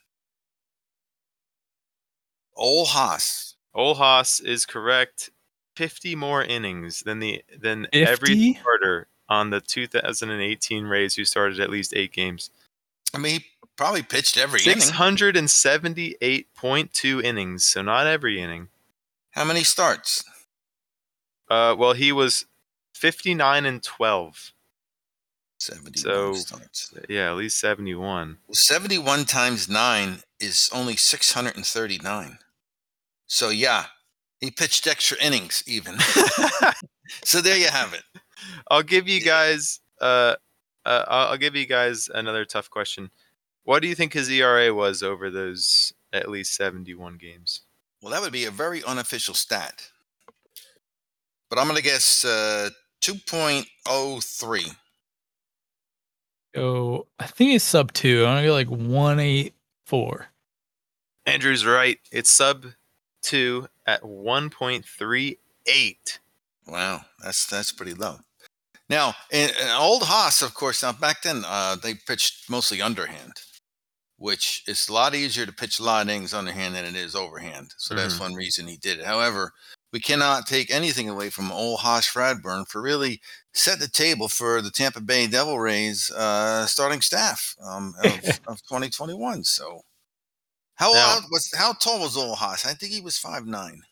[2.55, 3.55] Old Hoss.
[3.73, 5.31] Ol Hoss is correct.
[5.75, 8.53] 50 more innings than the than every 50?
[8.61, 12.51] starter on the 2018 Rays who started at least eight games.
[13.15, 14.77] I mean, he probably pitched every inning.
[14.79, 18.69] 678.2 innings, so not every inning.
[19.31, 20.23] How many starts?
[21.49, 22.45] Uh, well, he was
[22.93, 24.51] 59 and 12.
[25.59, 26.93] 71 So- starts.
[27.09, 28.37] Yeah, at least 71.
[28.47, 32.39] Well, 71 times 9 is only 639.
[33.25, 33.85] So, yeah,
[34.39, 35.97] he pitched extra innings even.
[37.23, 38.03] so, there you have it.
[38.69, 40.35] I'll give you guys uh,
[40.85, 43.09] uh I'll give you guys another tough question.
[43.63, 47.61] What do you think his ERA was over those at least 71 games?
[48.01, 49.89] Well, that would be a very unofficial stat.
[51.49, 52.69] But I'm going to guess uh,
[53.01, 54.75] 2.03.
[56.55, 58.25] Oh, I think it's sub two.
[58.25, 60.27] I'm gonna go like 184.
[61.25, 61.97] Andrew's right.
[62.11, 62.65] It's sub
[63.23, 66.19] 2 at 1.38.
[66.67, 68.19] Wow, that's that's pretty low.
[68.89, 73.41] Now, in, in old Hoss, of course, now back then uh, they pitched mostly underhand,
[74.23, 77.13] which it's a lot easier to pitch a lot of innings underhand than it is
[77.13, 77.73] overhand.
[77.77, 78.19] So that's Mhm.
[78.21, 79.05] one reason he did it.
[79.05, 79.51] However,
[79.91, 83.21] we cannot take anything away from old Hoss Radbourn for really
[83.53, 88.13] set the table for the Tampa Bay Devil Rays uh, starting staff um, of,
[88.47, 89.43] of 2021.
[89.43, 89.81] So,
[90.75, 92.65] how Now- old was how tall was old Hoss?
[92.65, 93.83] I think he was five nine.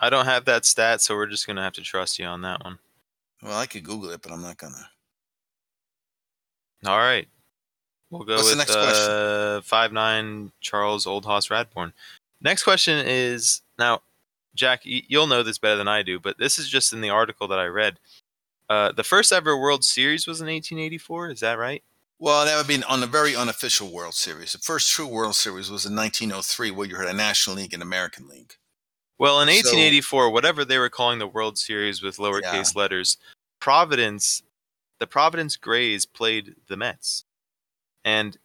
[0.00, 2.42] I don't have that stat, so we're just going to have to trust you on
[2.42, 2.80] that one.
[3.40, 4.90] Well, I could Google it, but I'm not gonna.
[6.84, 7.28] All right.
[8.14, 9.10] We'll go What's the with next question?
[9.10, 11.92] uh, five nine Charles Oldhouse Radbourn.
[12.40, 14.02] Next question is now,
[14.54, 14.82] Jack.
[14.84, 17.58] You'll know this better than I do, but this is just in the article that
[17.58, 17.98] I read.
[18.70, 21.30] Uh, the first ever World Series was in 1884.
[21.30, 21.82] Is that right?
[22.20, 24.52] Well, that would be on a very unofficial World Series.
[24.52, 27.82] The first true World Series was in 1903, where you had a National League and
[27.82, 28.54] American League.
[29.18, 33.18] Well, in So- 1884, whatever they were calling the World Series with lowercase letters,
[33.60, 34.42] Providence,
[35.00, 37.23] the Providence Grays played the Mets,
[38.04, 38.36] and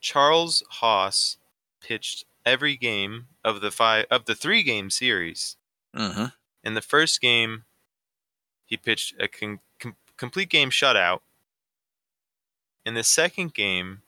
[0.00, 1.36] Charles Haas
[1.80, 5.56] pitched every game of the five of the three game series.
[5.94, 6.26] Mm-hmm.
[6.64, 7.64] In the first game,
[8.64, 11.20] he pitched a con- com- complete game shutout.
[12.84, 14.02] In the second game,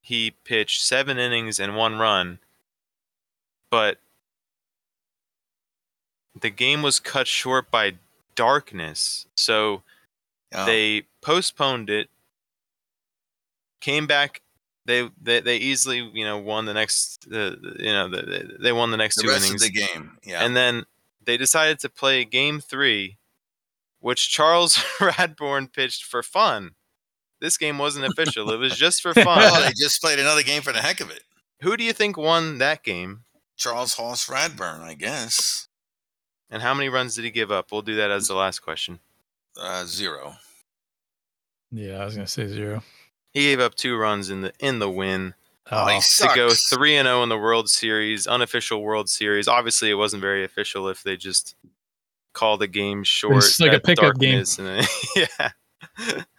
[0.00, 2.38] he pitched seven innings and one run,
[3.70, 3.98] but
[6.40, 7.92] the game was cut short by
[8.34, 9.26] darkness.
[9.36, 9.82] So
[10.56, 12.08] Oh, they postponed it,
[13.84, 14.40] came back.
[14.86, 18.90] They, they they easily you know won the next uh, you know the, they won
[18.90, 20.18] the next the two rest innings of the game.
[20.24, 20.44] Yeah.
[20.44, 20.84] and then
[21.24, 23.16] they decided to play game three,
[24.00, 26.72] which Charles Radbourn pitched for fun.
[27.40, 29.62] This game wasn't official; it was just for oh, fun.
[29.62, 31.22] they just played another game for the heck of it.
[31.62, 33.24] Who do you think won that game?
[33.56, 35.68] Charles Hoss Radbourn, I guess.
[36.50, 37.72] And how many runs did he give up?
[37.72, 38.98] We'll do that as the last question.
[39.58, 40.34] Uh, zero.
[41.70, 42.82] Yeah, I was gonna say zero.
[43.34, 45.34] He gave up two runs in the in the win
[45.70, 49.48] Oh, he Oh, to go three and zero in the World Series, unofficial World Series.
[49.48, 51.54] Obviously, it wasn't very official if they just
[52.34, 53.36] called the game short.
[53.36, 54.32] It's like a at pickup game.
[54.32, 54.86] darkness and then-
[56.08, 56.22] yeah.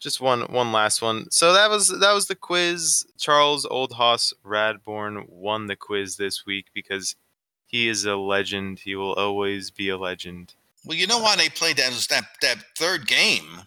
[0.00, 1.30] Just one one last one.
[1.30, 3.06] So that was that was the quiz.
[3.18, 7.16] Charles Oldhoss Radbourn won the quiz this week because
[7.64, 8.80] he is a legend.
[8.80, 12.24] He will always be a legend Well, you know why they played that was that
[12.42, 13.62] that third game.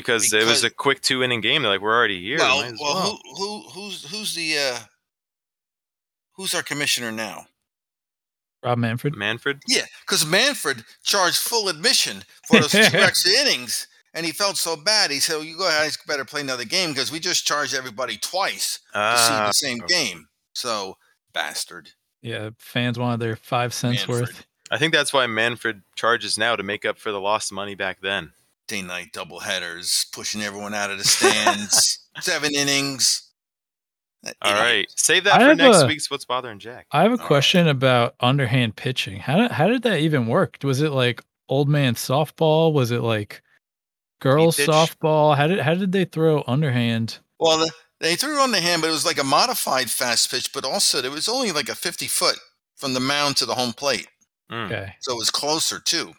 [0.00, 1.62] Because, it was a quick two inning game.
[1.62, 2.38] They're like, we're already here.
[2.38, 4.78] well, well, well." who who who's who's the uh
[6.36, 7.46] who's our commissioner now?
[8.62, 9.14] Rob Manfred.
[9.16, 9.60] Manfred.
[9.68, 14.76] Yeah, because Manfred charged full admission for those two extra innings, and he felt so
[14.76, 15.10] bad.
[15.10, 17.74] He said, well, "You go ahead, I better play another game because we just charged
[17.74, 20.96] everybody twice to see Ah, the same game." So,
[21.32, 21.90] bastard.
[22.22, 24.28] Yeah, fans wanted their five cents Manfred.
[24.28, 24.46] worth.
[24.70, 28.00] I think that's why Manfred charges now to make up for the lost money back
[28.00, 28.32] then.
[28.68, 33.22] Day night double headers, pushing everyone out of the stands, seven innings.
[34.22, 34.64] That All idiot.
[34.64, 36.86] right, save that I for next a- week's What's Bothering Jack.
[36.90, 37.26] I have a All right.
[37.26, 39.18] question about underhand pitching.
[39.20, 40.58] How did, how did that even work?
[40.64, 42.72] Was it like old man softball?
[42.72, 43.40] Was it like
[44.20, 45.36] girls softball?
[45.36, 47.18] How did how did they throw underhand?
[47.38, 50.52] Well, the, they threw on the hand, but it was like a modified fast pitch,
[50.52, 52.36] but also it was only like a 50 foot
[52.74, 54.08] from the mound to the home plate.
[54.50, 54.66] Mm.
[54.66, 54.94] Okay.
[55.00, 56.12] So it was closer too.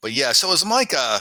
[0.00, 1.20] But yeah, so it was like a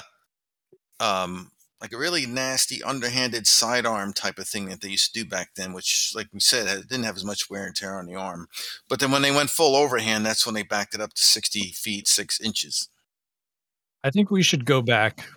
[1.00, 5.30] um like a really nasty underhanded sidearm type of thing that they used to do
[5.30, 8.16] back then, which like we said, didn't have as much wear and tear on the
[8.16, 8.48] arm.
[8.90, 11.72] But then when they went full overhand, that's when they backed it up to 60
[11.74, 12.90] feet, six inches.
[14.04, 15.28] I think we should go back.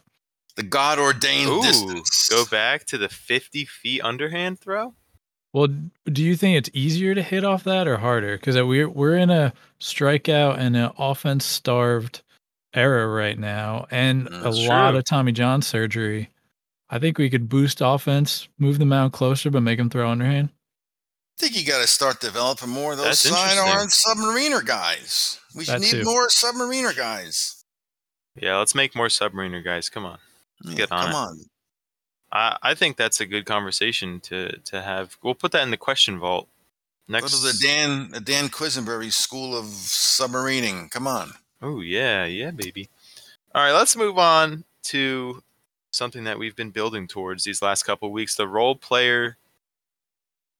[0.56, 2.28] The God ordained Ooh, distance.
[2.28, 4.94] go back to the 50 feet underhand throw.
[5.52, 5.68] Well,
[6.06, 8.36] do you think it's easier to hit off that or harder?
[8.36, 12.22] Because we're we're in a strikeout and an offense starved
[12.74, 16.30] era right now, and a That's lot of Tommy John surgery.
[16.88, 20.50] I think we could boost offense, move the mound closer, but make them throw underhand.
[21.38, 23.58] I think you got to start developing more of those That's interesting.
[23.64, 25.40] sidearm submariner guys.
[25.56, 26.04] We That need too.
[26.04, 27.64] more submariner guys.
[28.36, 29.88] Yeah, let's make more submariner guys.
[29.88, 30.18] Come on.
[30.64, 31.16] Yeah, Get on come it.
[31.16, 31.38] on.
[32.32, 35.16] I, I think that's a good conversation to to have.
[35.22, 36.48] We'll put that in the question vault.
[37.08, 37.40] Go Next.
[37.40, 40.90] to the Dan the Dan Quisenberry School of Submarining.
[40.90, 41.32] Come on.
[41.62, 42.88] Oh yeah, yeah, baby.
[43.54, 45.42] All right, let's move on to
[45.90, 49.36] something that we've been building towards these last couple of weeks: the role player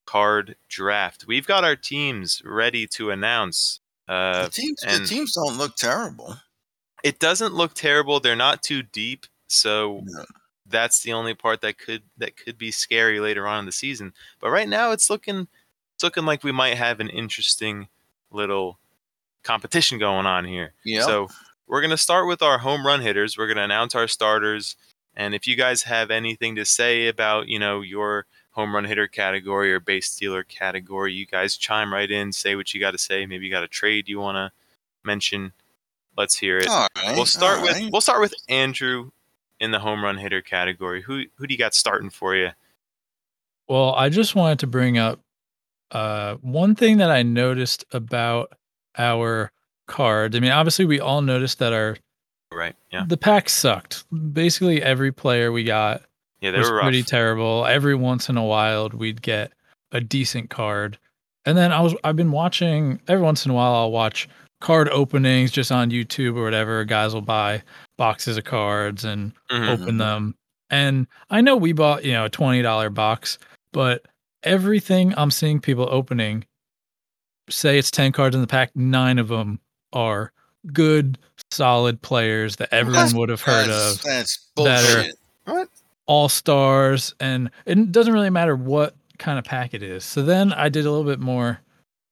[0.06, 1.24] card draft.
[1.26, 3.80] We've got our teams ready to announce.
[4.08, 6.36] Uh, the teams the teams don't look terrible.
[7.04, 8.18] it doesn't look terrible.
[8.20, 10.24] They're not too deep, so No.
[10.66, 14.12] that's the only part that could that could be scary later on in the season.
[14.40, 15.46] But right now, it's looking
[15.94, 17.88] it's looking like we might have an interesting
[18.32, 18.78] little
[19.42, 20.72] competition going on here.
[20.85, 21.03] Yeah.
[21.03, 21.29] So
[21.66, 23.38] we're gonna start with our home run hitters.
[23.38, 24.76] We're gonna announce our starters,
[25.14, 29.07] and if you guys have anything to say about you know your home run hitter
[29.07, 32.33] category or base stealer category, you guys chime right in.
[32.33, 33.26] Say what you got to say.
[33.26, 34.50] Maybe you got a trade you want to
[35.05, 35.53] mention.
[36.16, 36.68] Let's hear it.
[36.68, 37.14] all right.
[37.14, 37.92] we'll start all with right.
[37.92, 39.11] we'll start with Andrew
[39.61, 41.03] in the home run hitter category.
[41.03, 42.50] Who who do you got starting for you?
[43.68, 45.20] Well, I just wanted to bring up
[45.92, 48.53] uh, one thing that I noticed about
[49.00, 49.50] our
[49.88, 50.36] cards.
[50.36, 51.96] I mean, obviously, we all noticed that our
[52.52, 52.74] Right.
[52.92, 53.04] Yeah.
[53.06, 54.04] the pack sucked.
[54.32, 56.02] Basically, every player we got
[56.40, 56.84] Yeah, they was were rough.
[56.84, 57.64] pretty terrible.
[57.66, 59.52] Every once in a while, we'd get
[59.92, 60.98] a decent card,
[61.44, 63.74] and then I was I've been watching every once in a while.
[63.74, 64.28] I'll watch
[64.60, 66.84] card openings just on YouTube or whatever.
[66.84, 67.62] Guys will buy
[67.96, 69.68] boxes of cards and Mhm.
[69.68, 70.34] open them.
[70.70, 73.38] And I know we bought, you know, a $20 box,
[73.72, 74.04] but
[74.42, 76.44] everything I'm seeing people opening,
[77.50, 79.60] say it's 10 cards in the pack, nine of them
[79.92, 80.32] are
[80.72, 81.18] good,
[81.50, 85.12] solid players that everyone That's- would have heard that's, of, That's that
[85.46, 85.68] are-
[86.06, 87.14] all stars.
[87.20, 90.04] And it doesn't really matter what kind of pack it is.
[90.04, 91.60] So then I did a little bit more,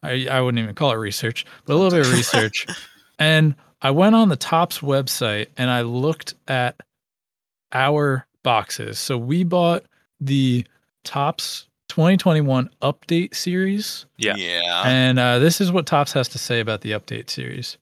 [0.03, 2.67] I, I wouldn't even call it research, but a little bit of research.
[3.19, 6.81] And I went on the Topps website and I looked at
[7.73, 8.99] our boxes.
[8.99, 9.85] So we bought
[10.21, 10.67] the
[11.05, 11.67] Topps
[11.99, 14.07] 2021 update series.
[14.19, 14.37] Yeah.
[14.37, 14.85] Yeah.
[14.87, 17.77] And uh, this is what Topps has to say about the update series.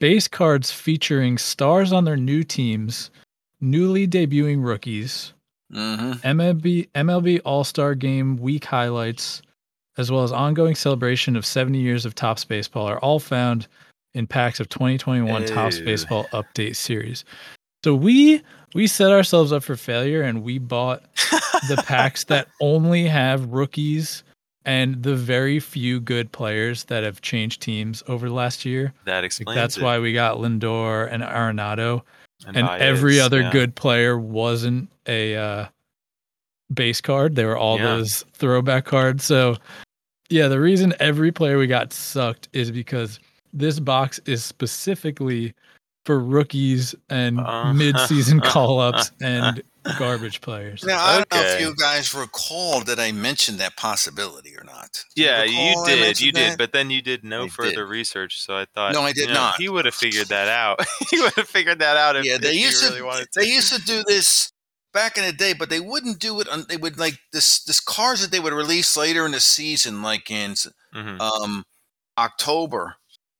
[0.00, 3.12] Base cards featuring stars on their new teams,
[3.60, 5.34] newly debuting rookies,
[5.70, 9.40] hmm MLB MLB All Star Game week highlights,
[9.98, 13.68] as well as ongoing celebration of 70 years of Topps baseball are all found
[14.14, 15.84] in packs of 2021 Topps Ew.
[15.84, 17.24] baseball update series.
[17.84, 18.42] So we
[18.74, 21.02] we set ourselves up for failure and we bought
[21.68, 24.24] the packs that only have rookies
[24.64, 28.92] and the very few good players that have changed teams over the last year.
[29.06, 29.82] that Like, explains that's it.
[29.82, 32.02] why we got Lindor and Arenado,
[32.46, 33.50] and Baez, every other yeah.
[33.50, 35.66] good player wasn't a uh,
[36.72, 37.34] base card.
[37.36, 37.86] They were all Yeah.
[37.96, 39.24] those throwback cards.
[39.24, 39.56] So,
[40.28, 43.18] yeah, the reason every player we got sucked is because
[43.52, 45.52] this box is specifically
[46.04, 49.62] for rookies and Uh, mid-season call-ups and
[49.98, 50.84] garbage players.
[50.84, 55.04] Now I don't know if you guys recall that I mentioned that possibility or not.
[55.14, 56.00] Do Yeah, recall you did.
[56.00, 57.90] mentioned You did, but then you did no I further did.
[57.90, 58.40] research.
[58.40, 59.56] So I thought, No, I did you know, not.
[59.56, 60.80] He would have figured that out.
[61.10, 63.28] he would have figured that out if, yeah, they if he used really to wanted
[63.32, 63.40] to.
[63.40, 64.52] they used to do this
[64.92, 66.48] back in the day, but they wouldn't do it.
[66.48, 70.02] On, they would like this this cars that they would release later in the season,
[70.02, 70.54] like in
[70.94, 71.20] Mhm.
[71.20, 71.64] um
[72.18, 72.96] October.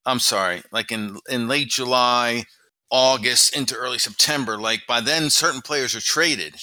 [0.06, 2.44] I'm sorry, like in in late July,
[2.90, 4.58] August into early September.
[4.58, 6.56] Like by then, certain players are traded.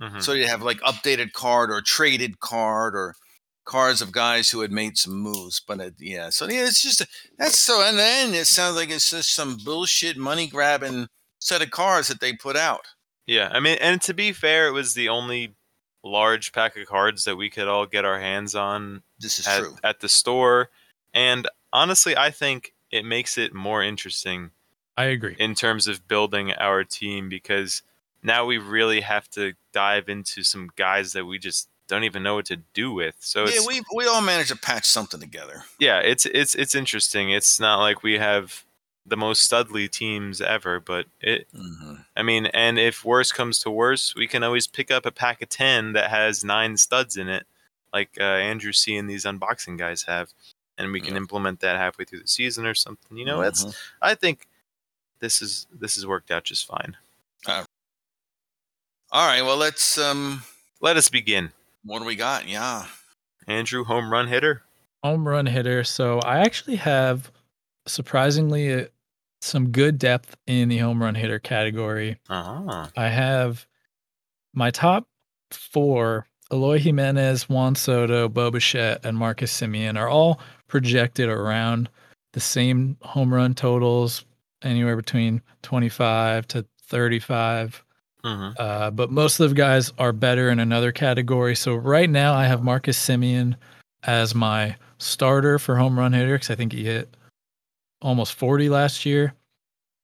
[0.00, 0.22] Mhm.
[0.22, 3.14] So you have like updated card or traded card or
[3.64, 5.60] cards of guys who had made some moves.
[5.66, 7.04] But uh, yeah, so yeah, it's just
[7.38, 7.82] that's so.
[7.86, 12.20] And then it sounds like it's just some bullshit money grabbing set of cards that
[12.20, 12.86] they put out.
[13.26, 15.54] Yeah, I mean, and to be fair, it was the only
[16.04, 19.58] large pack of cards that we could all get our hands on This is at,
[19.60, 19.76] true.
[19.82, 20.70] at the store.
[21.12, 24.50] And honestly, I think it makes it more interesting
[24.96, 25.36] I agree.
[25.38, 27.82] in terms of building our team because
[28.22, 32.34] now we really have to dive into some guys that we just don't even know
[32.34, 33.16] what to do with.
[33.20, 35.64] So Yeah, we we all managed to patch something together.
[35.78, 37.30] yeah, it's it's it's interesting.
[37.30, 38.64] It's not like we have
[39.04, 43.70] the most studly teams ever, but it hmm I mean, and if worse comes to
[43.70, 47.28] worse, we can always pick up a pack of 10 that has nine studs in
[47.28, 47.46] it,
[47.92, 50.32] like uh, Andrew C and these unboxing guys have.
[50.78, 51.18] And we can Yeah.
[51.18, 53.16] implement that halfway through the season or something.
[53.16, 53.76] You know, it's, Mhm.
[54.02, 54.46] I think
[55.20, 56.96] this is, this has worked out just fine.
[59.12, 59.42] all right.
[59.42, 60.42] Well, let's um,
[60.80, 61.52] Let us begin.
[61.84, 62.48] what do we got?
[62.48, 62.86] Yeah.
[63.46, 64.62] Andrew, home run hitter.
[65.04, 65.84] home run hitter.
[65.84, 67.30] So I actually have
[67.86, 68.86] surprisingly uh,
[69.40, 72.18] some good depth in the home run hitter category.
[72.28, 73.66] Ah, I have
[74.52, 75.06] my top
[75.52, 81.88] four Eloy Jimenez, Juan Soto, Bo Bichette, and Marcus Semien are all projected around
[82.32, 84.24] the same home run totals,
[84.62, 87.82] anywhere between 25 to 35.
[88.24, 91.54] hmm Uh, but most of the guys are better in another category.
[91.54, 93.56] So right now I have Marcus Semien
[94.02, 97.16] as my starter for home run hitter because I think he hit
[98.02, 99.34] almost 40 last year.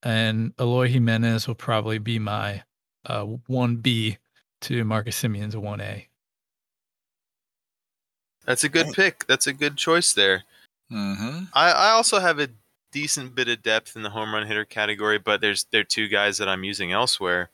[0.03, 2.63] And Eloy Jimenez will probably be my
[3.07, 4.17] uh, 1B
[4.63, 6.07] to Marcus Semien's 1A.
[8.45, 9.27] That's a good pick.
[9.27, 10.43] That's a good choice there.
[10.93, 11.45] Mm-hmm.
[11.55, 12.49] I, I also have a
[12.93, 16.09] decent bit of depth in the home run hitter category, but there's there are two
[16.09, 17.51] guys that I'm using elsewhere.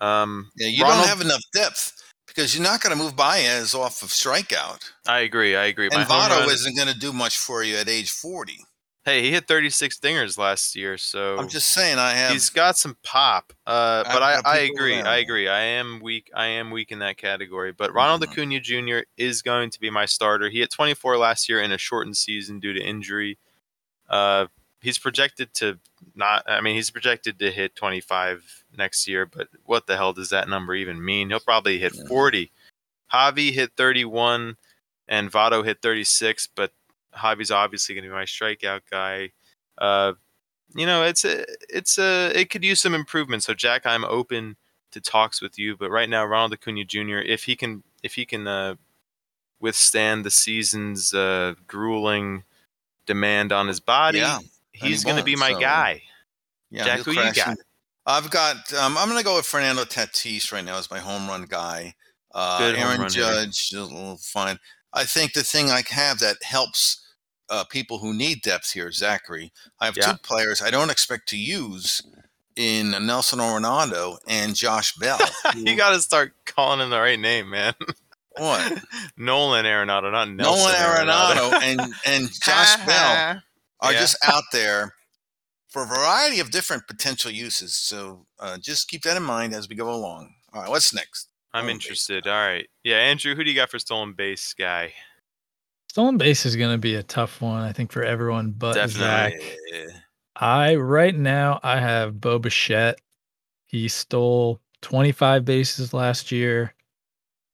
[0.00, 1.92] Um, Yeah, you Ronald- don't have enough depth
[2.28, 5.56] because you're not going to move Baez off of strikeout, I agree.
[5.56, 5.88] I agree.
[5.92, 8.58] and home Votto run- isn't going to do much for you at age 40.
[9.08, 12.30] Hey, he hit 36 dingers last year, so I'm just saying, I have.
[12.32, 13.54] he's got some pop.
[13.66, 14.96] Uh, but I, I agree.
[14.96, 15.48] around I agree.
[15.48, 16.30] I am weak.
[16.34, 17.72] I am weak in that category.
[17.72, 18.32] But Ronald Mhm.
[18.32, 18.98] Acuna Jr.
[19.16, 20.50] is going to be my starter.
[20.50, 23.38] He hit 24 last year in a shortened season due to injury.
[24.10, 24.48] Uh,
[24.82, 25.78] he's projected to
[26.14, 26.42] not.
[26.46, 29.24] I mean, he's projected to hit 25 next year.
[29.24, 31.30] But what the hell does that number even mean?
[31.30, 32.04] He'll probably hit Yeah.
[32.08, 32.52] 40.
[33.10, 34.58] Javi hit 31,
[35.08, 36.46] and Votto hit 36.
[36.54, 36.72] But
[37.16, 39.30] Javi's obviously going to be my strikeout guy.
[39.78, 40.12] Uh,
[40.74, 43.42] you know, it's a, it's a, it could use some improvement.
[43.42, 44.56] So Jack, I'm open
[44.92, 47.18] to talks with you, but right now, Ronald Acuna Jr.
[47.18, 48.74] If he can, if he can uh,
[49.60, 52.44] withstand the season's uh, grueling
[53.06, 54.38] demand on his body, Yeah,
[54.72, 56.02] he's he going to be my so- guy.
[56.70, 57.48] yeah, Jack, who you got?
[57.48, 57.56] in.
[58.06, 58.72] I've got.
[58.72, 61.94] Um, I'm going to go with Fernando Tatis right now as my home run guy.
[62.34, 63.08] Uh, Aaron.
[63.08, 64.58] Judge, a little fine.
[64.94, 67.06] I think the thing I have that helps
[67.50, 69.52] uh, people who need depth here, Zachary.
[69.80, 70.12] I have Yeah.
[70.12, 72.02] two players I don't expect to use
[72.56, 75.18] in Nelson Arenado and Josh Bell.
[75.56, 77.74] you got to start calling him the right name, man.
[78.36, 78.82] what?
[79.16, 81.50] Nolan Arenado, not Nelson Nolan Arenado.
[81.50, 83.40] Arenado and and Josh Bell
[83.80, 83.98] are Yeah.
[84.00, 84.94] just out there
[85.68, 87.74] for a variety of different potential uses.
[87.76, 90.34] So uh, just keep that in mind as we go along.
[90.52, 91.28] All right, what's next?
[91.52, 92.26] I'm Stolen interested.
[92.26, 92.66] All right.
[92.82, 94.92] Yeah, Andrew, who do you got for stolen base guy?
[95.98, 99.32] Stolen base is going to be a tough one, I think, for everyone but Zach.
[99.32, 99.58] Definitely.
[99.72, 99.86] Yeah.
[100.36, 103.00] I right now I have Bo Bichette.
[103.66, 106.72] He stole 25 bases last year,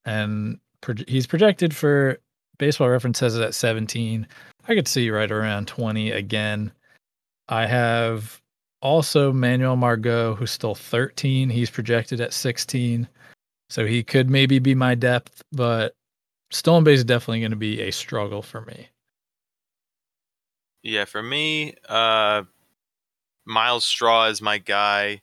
[0.04, 2.18] and proj- he's projected for
[2.58, 4.26] Baseball Reference says it at 17.
[4.68, 6.70] I could see right around 20 again.
[7.48, 8.42] I have
[8.82, 11.48] also Manuel Margot, who stole 13.
[11.48, 13.08] He's projected at 16,
[13.70, 15.94] so he could maybe be my depth, but
[16.54, 18.88] stolen base is definitely going to be a struggle for me.
[20.82, 22.42] Yeah, for me, uh,
[23.44, 25.22] Myles Straw is my guy.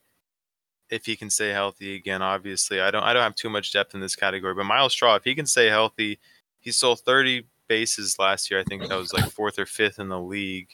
[0.89, 3.03] If he can stay healthy again, obviously, I don't.
[3.03, 5.45] I don't have too much depth in this category, but Myles Straw, if he can
[5.45, 6.19] stay healthy,
[6.59, 8.59] he stole 30 bases last year.
[8.59, 10.67] I think that was like fourth or fifth in the league.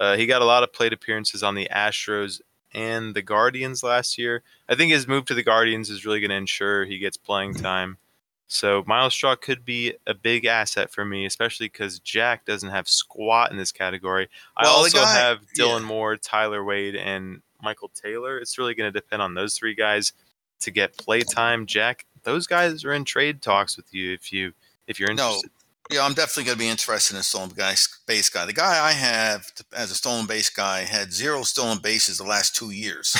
[0.00, 2.40] Uh, he got a lot of plate appearances on the Astros
[2.72, 4.42] and the Guardians last year.
[4.68, 7.54] I think his move to the Guardians is really going to ensure he gets playing
[7.54, 7.98] time.
[8.46, 12.88] So Myles Straw could be a big asset for me, especially because Jack doesn't have
[12.88, 14.28] squat in this category.
[14.56, 15.86] I Well, the also guy- have Dylan yeah.
[15.86, 18.38] Moore, Tyler Wade, and Michael Taylor.
[18.38, 20.12] It's really going to depend on those three guys
[20.60, 21.66] to get play time.
[21.66, 24.52] Jack, those guys are in trade talks with you if you
[24.86, 25.46] if you're interested.
[25.46, 25.50] No.
[25.90, 27.74] Yeah, I'm definitely going to be interested in a stolen guy,
[28.06, 28.46] base guy.
[28.46, 32.56] The guy I have as a stolen base guy had zero stolen bases the last
[32.56, 33.14] two years.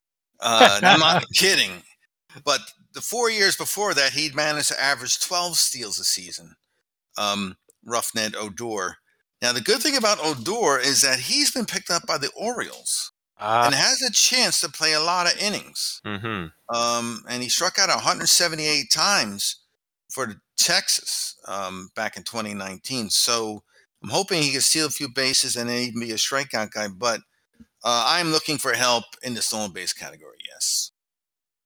[0.40, 1.70] uh, I'm not kidding.
[2.44, 2.60] But
[2.98, 6.56] the four years before that, he'd managed to average 12 steals a season.
[7.16, 8.96] Um, Rougned Odor.
[9.40, 13.12] Now, the good thing about Odor is that he's been picked up by the Orioles
[13.38, 16.00] Ah, and has a chance to play a lot of innings.
[16.04, 19.60] hmm Um, and he struck out 178 times
[20.10, 23.10] for Texas um, back in 2019.
[23.10, 23.62] So
[24.02, 26.88] I'm hoping he can steal a few bases and then even be a strikeout guy.
[26.88, 27.20] But
[27.84, 30.38] uh, I'm looking for help in the stolen base category.
[30.52, 30.90] Yes.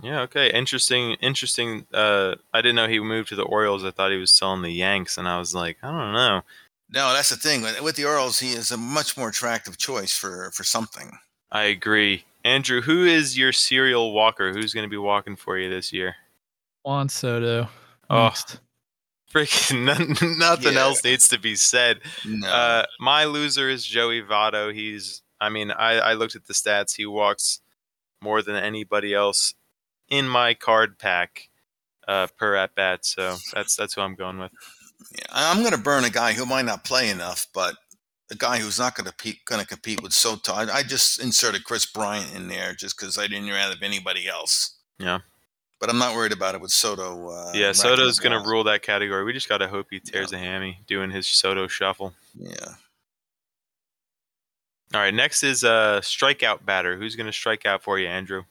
[0.03, 0.21] Yeah.
[0.23, 0.51] Okay.
[0.53, 1.13] Interesting.
[1.21, 1.87] Interesting.
[1.95, 3.85] Uh, I didn't know he moved to the Orioles.
[3.85, 6.43] I thought he was still in the Yanks, and I was like, I don't know.
[6.91, 7.63] No, that's the thing.
[7.63, 11.19] With with the Orioles, he is a much more attractive choice for for something.
[11.51, 12.25] I agree.
[12.45, 14.53] Andrew, who is your serial walker?
[14.53, 16.17] Who's going to be walking for you this year?
[16.83, 17.69] Juan Soto.
[18.11, 18.25] Oh.
[18.25, 18.59] next.
[19.33, 19.85] Freaking
[20.21, 20.81] none, nothing Yeah.
[20.81, 22.01] else needs to be said.
[22.27, 22.49] No.
[22.49, 24.75] Uh, my loser is Joey Votto.
[24.75, 26.97] He's, I mean, I, I looked at the stats.
[26.97, 27.61] He walks
[28.21, 29.55] more than anybody else
[30.13, 31.49] in my card pack
[32.07, 33.05] uh, per at bat.
[33.07, 34.53] So that's that's who I'm going with.
[35.17, 37.75] yeah, I'm going to burn a guy who might not play enough, but
[38.31, 40.53] a guy who's not going to going to compete with Soto.
[40.53, 44.29] I, I just inserted Kris Bryant in there just because I didn't rather have anybody
[44.29, 44.77] else.
[44.99, 45.21] Yeah.
[45.81, 47.31] But I'm not worried about it with Soto.
[47.31, 49.25] Uh, yeah, Soto's going to rule that category.
[49.25, 52.13] We just got to hope he tears a hammy doing his Soto shuffle.
[52.39, 52.75] Yeah.
[54.95, 56.97] All right, next is a strikeout batter.
[56.97, 58.45] Who's going to strike out for you, Andrew?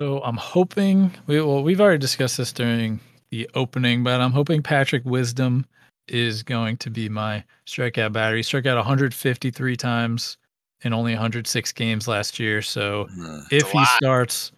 [0.00, 4.62] So I'm hoping we well we've already discussed this during the opening, but I'm hoping
[4.62, 5.64] Patrick Wisdom
[6.08, 8.36] is going to be my strikeout batter.
[8.36, 10.36] He struck out 153 times
[10.82, 12.62] in only 106 games last year.
[12.62, 13.40] So Hmm.
[13.50, 13.88] if he lot.
[13.96, 14.52] starts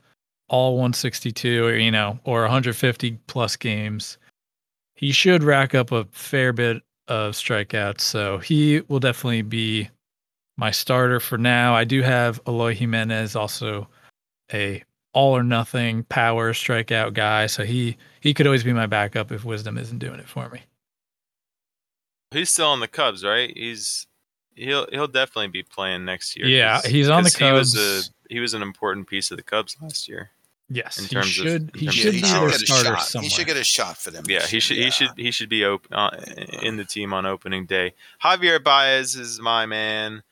[0.49, 4.19] all 162 or you know or 150 plus games,
[4.97, 8.01] he should rack up a fair bit of strikeouts.
[8.01, 9.89] So he will definitely be
[10.57, 11.75] my starter for now.
[11.75, 13.89] I do have Eloy Jimenez also
[14.53, 14.83] a
[15.13, 19.45] all or nothing power strikeout guy, so he he could always be my backup if
[19.45, 20.63] Wisdom isn't doing it for me.
[22.31, 23.51] He's still on the Cubs, right?
[23.57, 24.07] He's
[24.55, 26.47] he'll he'll definitely be playing next year.
[26.47, 28.11] Yeah, he's on the 'cause He was Cubs.
[28.29, 30.31] a he was an important piece of the Cubs last year.
[30.71, 32.49] Yes, In he terms of- should in he should be he power.
[32.51, 33.07] their should get a starter shot.
[33.09, 33.29] somewhere.
[33.31, 34.25] He should get a shot for them.
[34.29, 34.85] Yeah, he should year.
[34.87, 36.11] he should he should be open uh,
[36.63, 37.95] in the team on opening day.
[38.23, 40.23] Javier Baez is my man.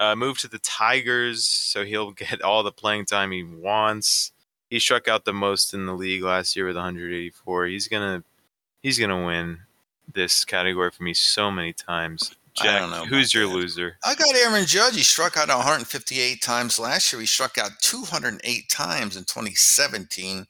[0.00, 4.32] Uh, moved to the Tigers, so he'll get all the playing time he wants.
[4.70, 7.66] He struck out the most in the league last year with 184.
[7.66, 8.24] He's gonna
[8.82, 9.58] he's gonna win
[10.12, 12.34] this category for me so many times.
[12.60, 13.96] I Jack, don't know who's your loser?
[14.04, 14.96] I got Aaron Judge.
[14.96, 17.20] He struck out 158 times last year.
[17.20, 20.46] He struck out 208 times in 2017.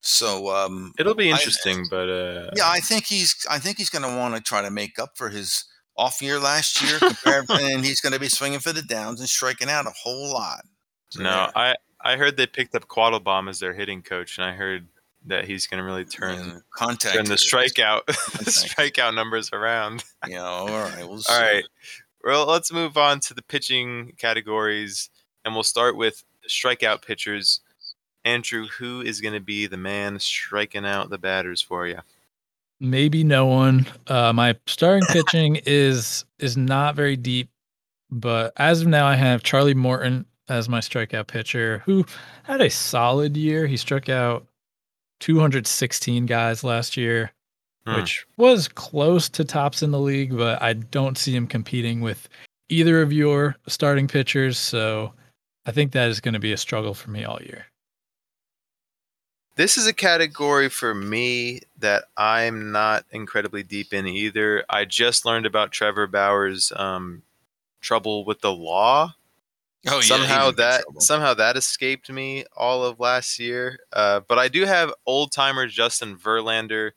[0.00, 3.90] So um, It'll be I- interesting, but uh, yeah, I think he's I think he's
[3.90, 5.64] going to want to try to make up for his
[5.96, 6.98] off year last year,
[7.48, 10.64] and he's going to be swinging for the downs and striking out a whole lot.
[11.10, 11.50] So no, there.
[11.54, 14.88] I I heard they picked up Quattlebaum as their hitting coach, and I heard
[15.26, 20.04] that he's going to really turn contact turn the strikeout the strikeout numbers around.
[20.26, 20.98] Yeah, all right.
[21.08, 21.22] We'll.
[21.28, 21.64] All right,
[22.22, 25.10] well, let's move on to the pitching categories,
[25.44, 27.60] and we'll start with strikeout pitchers.
[28.24, 31.98] Andrew, who is going to be the man striking out the batters for you?
[32.84, 33.86] Maybe no one.
[34.06, 37.48] Uh, my starting pitching is is not very deep,
[38.10, 42.04] But as of now, I have Charlie Morton as my strikeout pitcher, who
[42.42, 43.66] had a solid year.
[43.66, 44.46] He struck out
[45.20, 47.32] 216 guys last year,
[47.86, 47.96] Hmm.
[47.96, 52.28] which was close to tops in the league, but I don't see him competing with
[52.68, 54.58] either of your starting pitchers.
[54.58, 55.12] So
[55.66, 57.66] I think that is going to be a struggle for me all year.
[59.56, 64.64] This is a category for me that I'm not incredibly deep in either.
[64.68, 67.22] I just learned about Trevor Bauer's um,
[67.80, 69.14] trouble with the law.
[69.86, 73.78] Oh, somehow in that somehow that escaped me all of last year.
[73.92, 76.92] Uh, but I do have old timer Justin Verlander,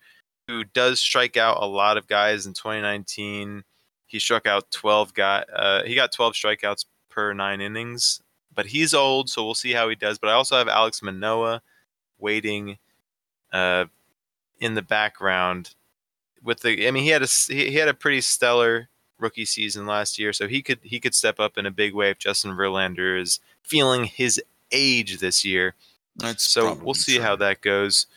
[0.48, 3.64] who does strike out a lot of guys in 2019.
[4.08, 5.44] He struck out 12 guy.
[5.54, 8.22] Uh, he got 12 strikeouts per nine innings.
[8.56, 10.18] But he's old, so we'll see how he does.
[10.18, 11.62] But I also have Alek Manoah
[12.20, 12.78] waiting
[13.52, 13.86] uh,
[14.60, 15.76] in the background
[16.44, 16.88] with the.
[16.88, 18.90] I mean, he had a he had a pretty stellar
[19.20, 22.10] rookie season last year, so he could he could step up in a big way
[22.10, 24.42] if Justin Verlander is feeling his
[24.72, 25.76] age this year.
[26.16, 27.24] That's So we'll see true.
[27.24, 28.08] how that goes.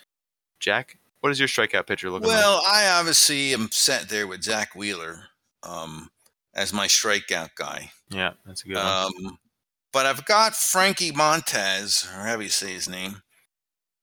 [0.58, 2.36] Jack, what is your strikeout pitcher looking like?
[2.36, 5.24] Well, I obviously am set there with Zack Wheeler
[5.62, 6.10] um,
[6.54, 7.90] as my strikeout guy.
[8.10, 8.86] Yeah, that's a good one.
[8.86, 9.38] Um,
[9.92, 13.22] but I've got Frankie Montas, or however you say his name,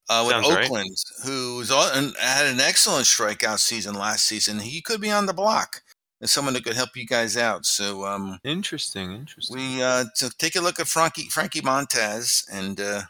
[0.10, 0.66] uh, with Sounds right.
[0.66, 0.96] Oakland,
[1.26, 4.60] who's and had an excellent strikeout season last season.
[4.60, 5.82] He could be on the block
[6.22, 7.66] as someone that could help you guys out.
[7.66, 9.56] So um, Interesting, interesting.
[9.58, 13.02] we uh, so take a look at Frankie Frankie Montas, and uh,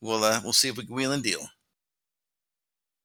[0.00, 1.40] we'll uh, we'll see if we can wheel and deal.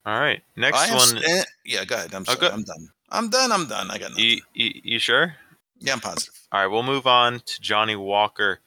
[0.05, 1.23] All right, next I one.
[1.65, 2.13] yeah, go ahead.
[2.13, 2.39] I'm Oh, sorry.
[2.49, 2.87] go- I'm done.
[3.09, 3.51] I'm done.
[3.51, 3.89] I'm done.
[3.91, 4.25] I got nothing.
[4.25, 5.35] You, you, you sure?
[5.79, 6.33] yeah, I'm positive.
[6.51, 8.59] All right, we'll move on to Johnny Walker,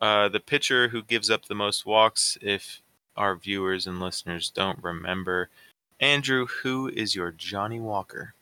[0.00, 2.36] uh, the pitcher who gives up the most walks.
[2.40, 2.80] If
[3.16, 5.50] our viewers and listeners don't remember,
[6.00, 8.34] Andrew, who is your Johnny Walker?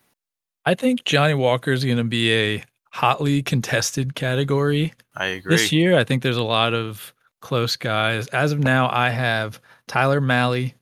[0.67, 4.95] I think Johnny Walker is going to be a hotly contested category.
[5.17, 5.57] I agree.
[5.57, 8.27] This year, I think there's a lot of close guys.
[8.29, 10.73] As of now, I have Tyler Mahle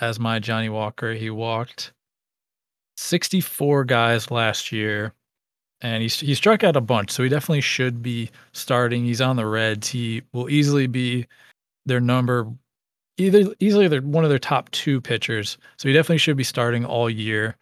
[0.00, 1.12] as my Johnny Walker.
[1.12, 1.92] He walked
[2.96, 5.12] 64 guys last year,
[5.80, 9.04] and he he struck out a bunch, so he definitely should be starting.
[9.04, 9.88] He's on the Reds.
[9.88, 11.26] He will easily be
[11.84, 12.50] their number,
[13.18, 15.58] either easily their one of their top two pitchers.
[15.76, 17.56] So he definitely should be starting all year.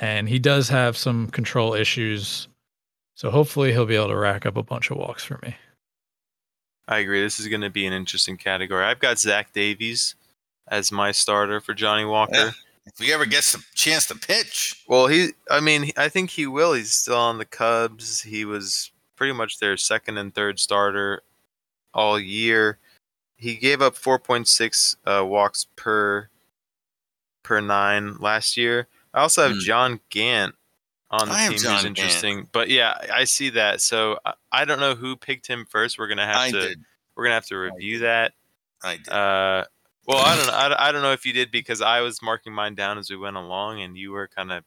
[0.00, 2.48] And he does have some control issues.
[3.14, 5.54] So hopefully he'll be able to rack up a bunch of walks for me.
[6.88, 7.22] I agree.
[7.22, 8.84] This is going to be an interesting category.
[8.84, 10.16] I've got Zach Davies
[10.68, 12.34] as my starter for Johnny Walker.
[12.34, 12.50] Yeah.
[12.84, 16.48] If he ever gets the chance to pitch, Well, he, I mean, I think he
[16.48, 16.72] will.
[16.72, 18.22] He's still on the Cubs.
[18.22, 21.22] He was pretty much their second and third starter
[21.94, 22.78] all year.
[23.42, 26.28] He gave up 4.6 uh, walks per
[27.42, 28.86] per nine last year.
[29.12, 29.58] I also have Hmm.
[29.60, 30.54] John Gant
[31.10, 31.86] on the I team, who's Gant.
[31.86, 32.48] interesting.
[32.52, 33.80] But yeah, I I see that.
[33.80, 35.98] So I, I don't know who picked him first.
[35.98, 36.78] We're gonna have I to did.
[37.16, 38.32] we're gonna have to review that.
[38.84, 39.08] I did.
[39.08, 39.64] Uh,
[40.06, 40.52] well, I don't know.
[40.52, 43.16] I, I don't know if you did because I was marking mine down as we
[43.16, 44.64] went along, and you were kind of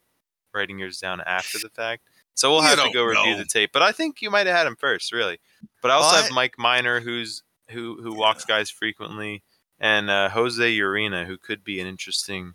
[0.54, 2.04] writing yours down after the fact.
[2.34, 3.38] So we'll You have to go review know.
[3.38, 3.72] the tape.
[3.74, 5.40] But I think you might have had him first, really.
[5.82, 9.44] But I also have Mike Minor, who's who who walks guys frequently,
[9.80, 12.54] and uh, Jose Urena, who could be an interesting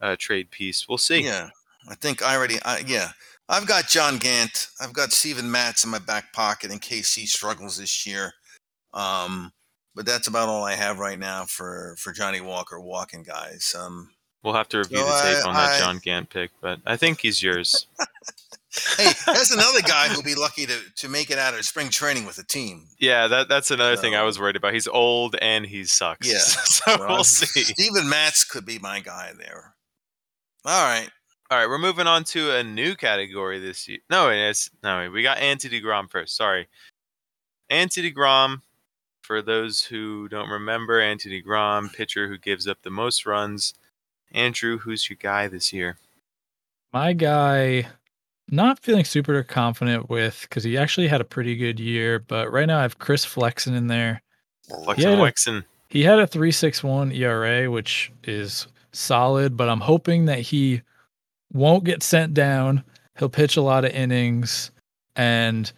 [0.00, 0.88] uh, trade piece.
[0.88, 1.20] We'll see.
[1.22, 1.50] Yeah,
[1.88, 2.56] I think I already.
[2.64, 3.10] I, yeah,
[3.48, 4.68] I've got John Gant.
[4.80, 8.32] I've got Steven Matz in my back pocket in case he struggles this year.
[8.94, 9.52] Um,
[9.94, 13.74] but that's about all I have right now for for Johnny Walker walking guys.
[13.78, 14.10] Um,
[14.44, 16.78] We'll have to review So the tape I- on that I- John Gant pick, but
[16.86, 17.86] I think he's yours.
[18.96, 22.26] hey, that's another guy who'll be lucky to to make it out of spring training
[22.26, 22.86] with a team.
[22.98, 24.74] Yeah, that that's another thing I was worried about.
[24.74, 26.30] He's old and he sucks.
[26.30, 26.38] Yeah.
[26.38, 27.64] so Well, we'll see.
[27.64, 29.74] Steven Matz could be my guy there.
[30.64, 31.08] All right.
[31.50, 34.00] All right, we're moving on to a new category this year.
[34.10, 36.36] No, it's no, wait, we got Anti Degrom first.
[36.36, 36.68] Sorry,
[37.70, 38.62] Anti Degrom.
[39.22, 43.74] For those who don't remember, Anti Degrom, pitcher who gives up the most runs.
[44.32, 45.98] Andrew, who's your guy this year?
[46.92, 47.88] My guy,
[48.50, 52.66] not feeling super confident with because he actually had a pretty good year, but right
[52.66, 54.22] now I have Chris Flexen in there.
[54.84, 55.16] Flexen Yeah.
[55.18, 55.64] Wexen.
[55.88, 60.82] He had a 361 ERA, which is solid, but I'm hoping that he
[61.52, 62.84] won't get sent down.
[63.18, 64.70] He'll pitch a lot of innings.
[65.16, 65.72] And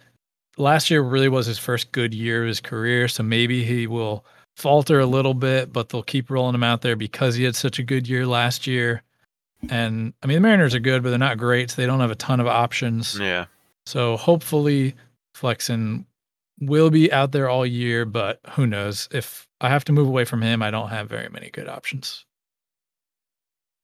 [0.57, 3.07] last year really was his first good year of his career.
[3.07, 4.25] So maybe he will
[4.57, 7.79] falter a little bit, but they'll keep rolling him out there because he had such
[7.79, 9.01] a good year last year.
[9.69, 11.71] And I mean, the Mariners are good, but they're not great.
[11.71, 13.17] So they don't have a ton of options.
[13.19, 13.45] Yeah.
[13.85, 14.95] So hopefully
[15.33, 16.05] Flexen
[16.59, 19.07] will be out there all year, but who knows?
[19.11, 22.25] If I have to move away from him, I don't have very many good options.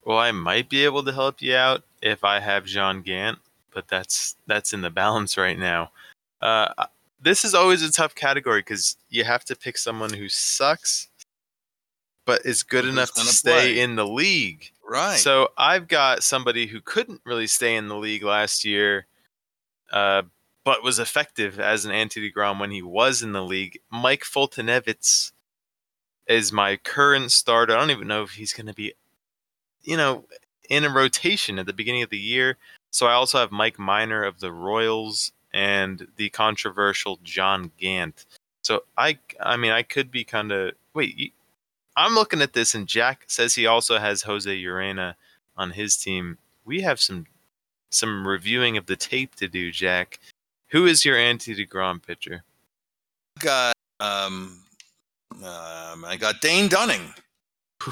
[0.06, 3.40] Well, I might be able to help you out if I have John Gant,
[3.74, 5.92] but that's that's in the balance right now.
[6.42, 6.86] Uh,
[7.22, 11.10] this is always a tough category because you have to pick someone who sucks,
[12.26, 13.80] but is good Who's enough to stay play.
[13.80, 14.72] in the league.
[14.88, 15.20] Right.
[15.20, 19.06] So I've got somebody who couldn't really stay in the league last year,
[19.92, 20.24] uh,
[20.64, 23.80] but was effective as an anti Degrom when he was in the league.
[23.92, 25.34] Mike Foltynewicz
[26.28, 27.76] is my current starter.
[27.76, 28.94] I don't even know if he's going to be,
[29.82, 30.24] you know,
[30.70, 32.58] in a rotation at the beginning of the year.
[32.92, 38.26] So I also have Mike Minor of the Royals and the controversial John Gant.
[38.62, 41.34] So I, I mean, I could be kind of wait.
[41.98, 45.16] I'm looking at this, and Jack says he also has Jose Urena
[45.58, 46.38] on his team.
[46.64, 47.26] We have some
[47.90, 50.20] some reviewing of the tape to do, Jack.
[50.68, 52.44] Who is your anti Degrom pitcher?
[53.40, 54.60] got um,
[55.44, 57.14] um, I got Dane Dunning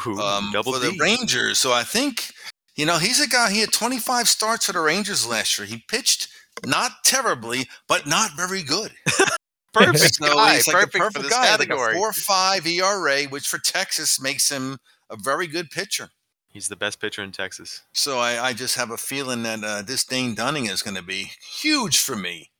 [0.07, 0.91] Ooh, um, double for D.
[0.91, 1.57] the Rangers.
[1.57, 2.31] So I think
[2.75, 3.51] you know he's a guy.
[3.51, 5.67] He had 25 starts for the Rangers last year.
[5.67, 6.27] He pitched
[6.65, 8.91] not terribly, but not very good.
[9.75, 11.79] perfect So guy, he's like perfect, perfect for this guy, category.
[11.79, 14.77] like a four five ERA, which for Texas makes him
[15.09, 16.09] a very good pitcher.
[16.49, 17.81] He's the best pitcher in Texas.
[17.93, 21.03] So I, I just have a feeling that uh, this Dane Dunning is going to
[21.03, 22.51] be huge for me.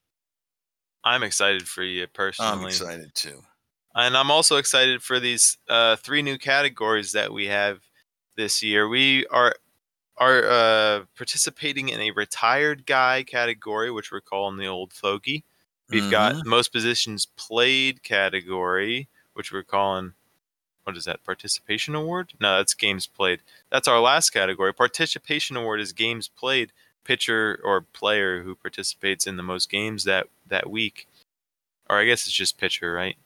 [1.03, 2.51] I'm excited for you personally.
[2.51, 3.41] I'm excited too.
[3.95, 7.79] and I'm also excited for these uh, three new categories that we have
[8.35, 8.87] this year.
[8.89, 9.55] We are
[10.17, 15.43] are uh, participating in a retired guy category, which we're calling the old fogey.
[15.89, 16.11] We've Mhm.
[16.11, 20.13] got most positions played category, which we're calling
[20.83, 21.23] what is that?
[21.23, 22.33] Participation award?
[22.39, 23.41] No, that's games played.
[23.71, 24.71] That's our last category.
[24.71, 26.71] Participation award is games played.
[27.03, 31.07] Pitcher or player who participates in the most games that that week.
[31.89, 33.17] Or I guess it's just pitcher, right?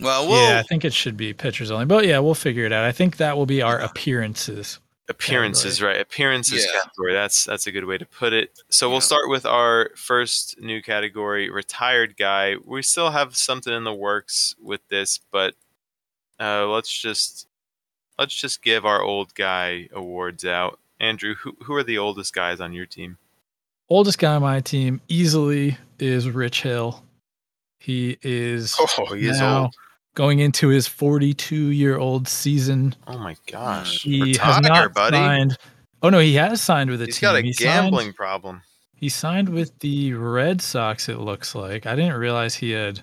[0.00, 1.84] Well, we'll Yeah, I think it should be pitchers only.
[1.84, 2.84] But yeah, we'll figure it out.
[2.84, 4.78] I think that will be our appearances.
[5.08, 6.00] Appearances, right?
[6.00, 6.80] Appearances Yeah.
[6.80, 7.12] category.
[7.12, 8.58] That's that's a good way to put it.
[8.70, 8.92] So Yeah.
[8.92, 12.56] we'll start with our first new category, retired guy.
[12.64, 15.54] We still have something in the works with this, but
[16.40, 17.46] uh, let's just
[18.18, 20.80] let's just give our old guy awards out.
[20.98, 23.18] Andrew, who who are the oldest guys on your team?
[23.90, 27.04] Oldest guy on my team easily is Rich Hill.
[27.78, 29.74] He is Oh, he is now old.
[30.14, 32.94] Going into his 42 year old season.
[33.08, 34.02] Oh my gosh.
[34.02, 35.16] He Retire, has not buddy.
[35.16, 35.58] signed.
[36.02, 37.20] Oh no, he has signed with a He's team.
[37.20, 37.52] He's got a He
[37.82, 38.62] gambling Signed, problem.
[38.94, 41.08] he signed with the Red Sox.
[41.08, 43.00] It looks like I didn't realize he had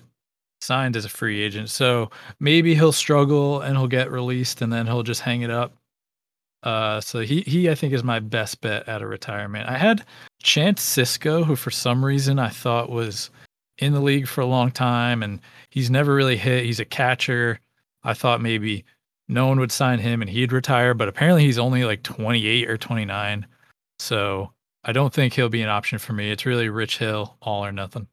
[0.62, 1.68] signed as a free agent.
[1.68, 2.10] So
[2.40, 5.74] maybe he'll struggle and he'll get released, and then he'll just hang it up.
[6.62, 9.68] Uh, so he he I think is my best bet out of retirement.
[9.68, 10.04] I had
[10.42, 13.30] Chance Sisco, who for some reason I thought was
[13.82, 16.64] in the league for a long time, and he's never really hit.
[16.64, 17.58] He's a catcher.
[18.04, 18.84] I thought maybe
[19.28, 22.76] no one would sign him and he'd retire, but apparently he's only like 28 or
[22.76, 23.46] 29.
[23.98, 24.52] So
[24.84, 26.30] I don't think he'll be an option for me.
[26.30, 28.06] It's really Rich Hill, all or nothing.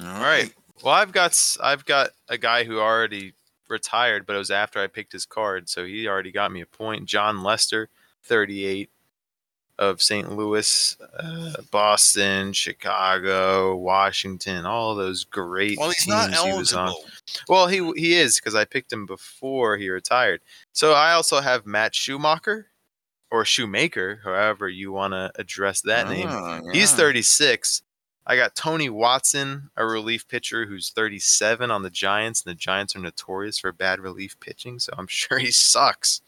[0.00, 0.52] All right.
[0.82, 3.34] Well, I've got I've got a guy who already
[3.68, 6.66] retired, but it was after I picked his card, so he already got me a
[6.66, 7.04] point.
[7.04, 7.90] Jon Lester,
[8.24, 8.90] 38
[9.78, 10.36] of St.
[10.36, 16.92] Louis, uh, Boston, Chicago, Washington, all those great Well, he's teams not he was on.
[17.48, 20.40] Well, he he is because I picked him before he retired.
[20.72, 22.68] So I also have Matt Schumacher
[23.30, 26.28] or Shoemaker, however you want to address that name.
[26.28, 27.82] Ah, He's 36.
[28.26, 32.96] I got Tony Watson, a relief pitcher who's 37 on the Giants, and the Giants
[32.96, 36.22] are notorious for bad relief pitching, so I'm sure he sucks.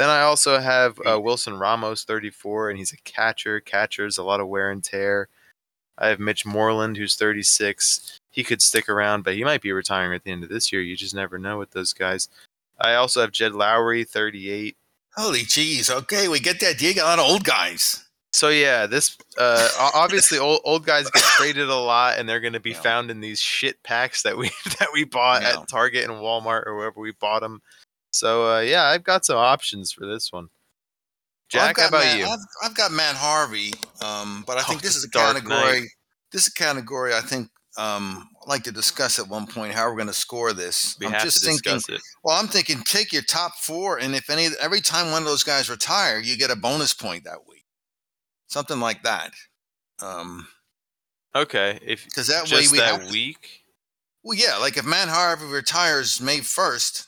[0.00, 3.60] Then I also have uh, Wilson Ramos, 34, and he's a catcher.
[3.60, 5.28] Catcher's a lot of wear and tear.
[5.98, 8.16] I have Mitch Moreland, who's 36.
[8.30, 10.80] He could stick around, but he might be retiring at the end of this year.
[10.80, 12.30] You just never know with those guys.
[12.80, 14.74] I also have Jed Lowrie, 38.
[15.16, 15.90] Holy jeez.
[15.90, 16.80] Okay, we get that.
[16.80, 18.02] You got a lot of old guys.
[18.32, 22.54] So yeah, this uh, obviously old old guys get traded a lot, and they're going
[22.54, 22.80] to be Yeah.
[22.80, 24.48] found in these shit packs that we
[24.78, 25.60] that we bought Yeah.
[25.60, 27.60] at Target and Walmart or wherever we bought them.
[28.10, 30.48] So uh, yeah, I've got some options for this one.
[31.54, 32.24] Well, I've Jack, how got about Matt, you?
[32.26, 32.38] I've,
[32.70, 33.72] I've got Matt Harvey,
[34.04, 35.80] um, but I think Oh, this is a category.
[35.80, 35.88] Knight.
[36.32, 39.88] This is a category I think um, I'd like to discuss at one point how
[39.88, 40.96] we're going to score this.
[41.00, 41.74] We I'm have just to thinking.
[41.74, 42.02] discuss it.
[42.22, 45.44] Well, I'm thinking take your top four, and if any, every time one of those
[45.44, 47.64] guys retire, you get a bonus point that week,
[48.48, 49.32] something like that.
[50.02, 50.46] Um,
[51.34, 53.10] Okay, if because that way we that have.
[53.10, 53.62] week.
[54.24, 57.06] Well, yeah, like if Matt Harvey retires May first,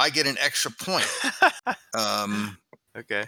[0.00, 1.06] I get an extra point.
[1.94, 2.56] Um,
[2.96, 3.24] okay.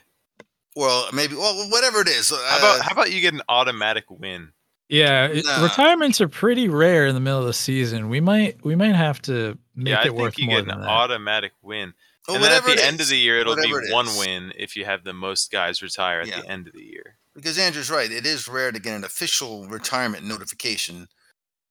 [0.77, 2.31] well, maybe well, whatever it is.
[2.31, 4.53] How uh, about how about you get an automatic win?
[4.89, 5.63] Yeah, it, Nah.
[5.65, 8.09] retirements are pretty rare in the middle of the season.
[8.09, 10.67] We might we might have to make yeah, I it worth think you more get
[10.69, 10.89] than an that.
[10.89, 11.95] automatic win.
[12.29, 14.07] well, and then at whatever the it end of the year, it'll be it one
[14.07, 14.19] is.
[14.19, 16.41] win if you have the most guys retire at Yeah.
[16.43, 17.19] the end of the year.
[17.35, 18.11] because Andrew's right.
[18.13, 21.09] It is rare to get an official retirement notification,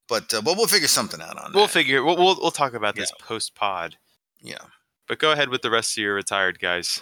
[0.09, 1.55] but uh, but we'll figure something out on it.
[1.55, 1.71] We'll that.
[1.73, 2.03] figure.
[2.03, 3.95] We'll we'll, we'll talk about this post pod.
[4.41, 4.57] yeah.
[5.11, 7.01] But go ahead with the rest of your retired guys.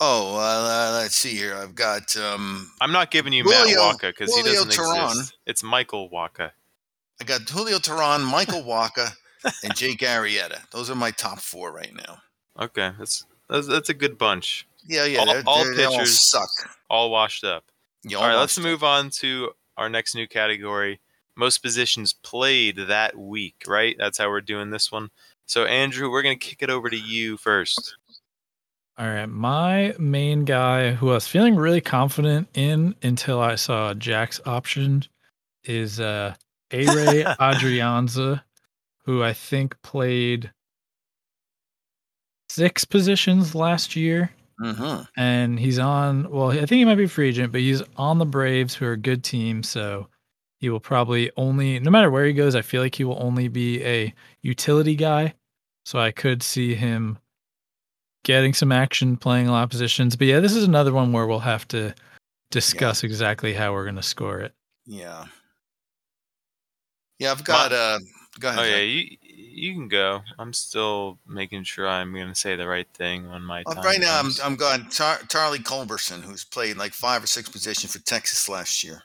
[0.00, 1.54] Oh, uh, let's see here.
[1.54, 5.10] I've got um, I'm not giving you Julio- Matt Wacha because he doesn't Teheran.
[5.10, 5.36] exist.
[5.46, 6.50] It's Michael Wacha.
[7.20, 9.12] I got Julio Teheran, Michael Wacha,
[9.62, 10.68] and Jake Arrieta.
[10.72, 12.18] Those are my top four right now.
[12.58, 14.66] Okay, that's that's, that's a good bunch.
[14.88, 15.20] Yeah, yeah.
[15.20, 16.50] All- they're, all they're- they all pitchers- suck.
[16.90, 17.62] All washed up.
[18.02, 18.68] Yeah, All right, let's almost.
[18.72, 20.98] move on to our next new category.
[21.36, 23.94] Most positions played that week, right?
[23.96, 25.10] That's how we're doing this one.
[25.52, 27.98] So, Andrew, we're going to kick it over to you first.
[28.96, 33.92] All right, my main guy who I was feeling really confident in until I saw
[33.92, 35.04] Jack's option
[35.64, 36.34] is uh
[36.70, 38.42] A Ray Adrianza,
[39.04, 40.50] who I think played
[42.48, 44.30] six positions last year.
[44.58, 45.06] Mhm.
[45.18, 48.18] and he's on well i think he might be a free agent but he's on
[48.18, 50.08] the braves who are a good team so
[50.60, 53.48] he will probably only no matter where he goes i feel like he will only
[53.48, 55.34] be a utility guy
[55.84, 57.18] so i could see him
[58.24, 61.26] getting some action playing a lot of positions but yeah this is another one where
[61.26, 61.94] we'll have to
[62.50, 64.52] discuss exactly how we're going to score it
[64.86, 65.26] Yeah.
[67.22, 67.72] Yeah, I've got.
[67.72, 68.00] Uh,
[68.40, 68.60] go ahead.
[68.60, 70.22] Oh, yeah, you, you can go.
[70.40, 73.84] I'm still making sure I'm going to say the right thing on my Uh, time
[73.84, 74.32] right now, I'm.
[74.42, 78.82] I'm going Char- Charlie Culberson, who's played like five or six positions for Texas last
[78.82, 79.04] year,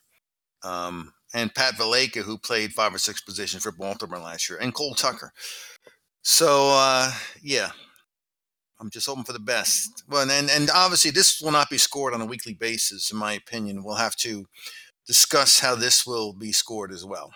[0.63, 4.73] um, and Pat Valaika, who played five or six positions for Baltimore last year, and
[4.73, 5.31] Cole Tucker.
[6.29, 7.69] So uh, yeah,
[8.81, 10.03] I'm just hoping for the best.
[10.09, 13.31] Well, and and obviously this will not be scored on a weekly basis, in my
[13.31, 13.81] opinion.
[13.81, 14.45] We'll have to
[15.05, 17.31] discuss how this will be scored as well.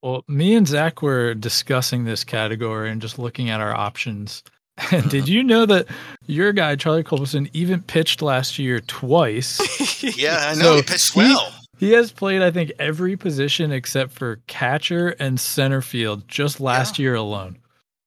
[0.00, 4.44] well me and zach were discussing this category and just looking at our options
[4.92, 5.86] and did you know that
[6.26, 9.58] your guy charlie culberson even pitched last year twice
[10.16, 11.52] Yeah, I know So he pitched well.
[11.78, 16.96] He has played, I think, every position except for catcher and center field just last
[16.96, 17.58] year alone.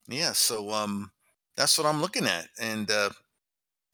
[0.07, 1.11] Yeah, so um,
[1.57, 3.09] that's what I'm looking at, and uh,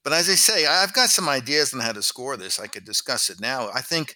[0.04, 2.60] but as I say, I've got some ideas on how to score this.
[2.60, 3.70] I could discuss it now.
[3.74, 4.16] I think,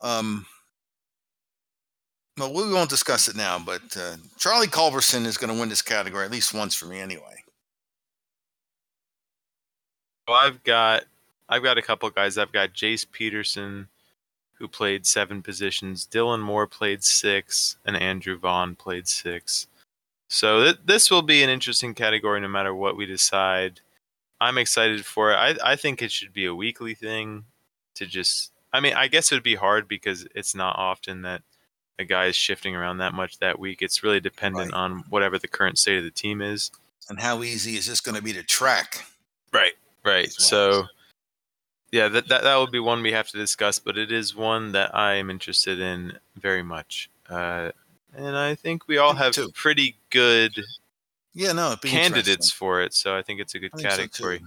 [0.00, 0.46] um,
[2.38, 5.82] well, we won't discuss it now, but uh, Charlie Culberson is going to win this
[5.82, 7.44] category at least once for me, anyway.
[10.26, 11.04] Well, I've got
[11.48, 12.38] I've got a couple guys.
[12.38, 13.88] I've got Jace Peterson,
[14.54, 16.06] who played seven positions.
[16.06, 19.66] Dylan Moore played six, and Andrew Vaughn played six.
[20.30, 23.80] So th- this will be an interesting category, no matter what we decide.
[24.40, 25.34] I'm excited for it.
[25.34, 27.44] I I think it should be a weekly thing.
[27.96, 31.42] To just, I mean, I guess it would be hard because it's not often that
[31.98, 33.82] a guy is shifting around that much that week.
[33.82, 34.78] It's really dependent Right.
[34.80, 36.70] on whatever the current state of the team is.
[37.10, 39.04] And how easy is this going to be to track?
[39.52, 39.74] Right.
[40.04, 40.30] Right.
[40.32, 40.86] So
[41.90, 44.72] yeah, that, that that would be one we have to discuss, but it is one
[44.72, 47.10] that I am interested in very much.
[47.28, 47.72] Uh,
[48.16, 49.50] and I think we all Me have too.
[49.54, 50.52] pretty good
[51.34, 54.42] Yeah, no, candidates for it, so I think it's a good I think so, category.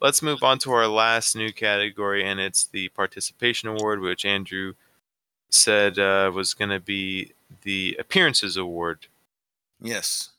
[0.00, 4.74] Let's move on to our last new category, and it's the participation award, which Andrew
[5.50, 7.32] said uh, was going to be
[7.62, 9.06] the appearances award.
[9.80, 10.30] Yes.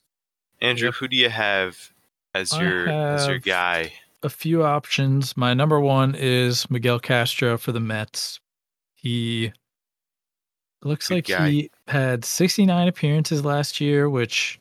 [0.62, 0.96] Andrew, Yep.
[0.96, 1.92] who do you have
[2.34, 3.94] as I your as your guy?
[4.24, 5.38] A few options.
[5.38, 8.40] My number one is Miguel Castro for the Mets.
[8.96, 9.54] He
[10.84, 11.50] looks Good like guy.
[11.50, 14.60] he had 69 appearances last year, which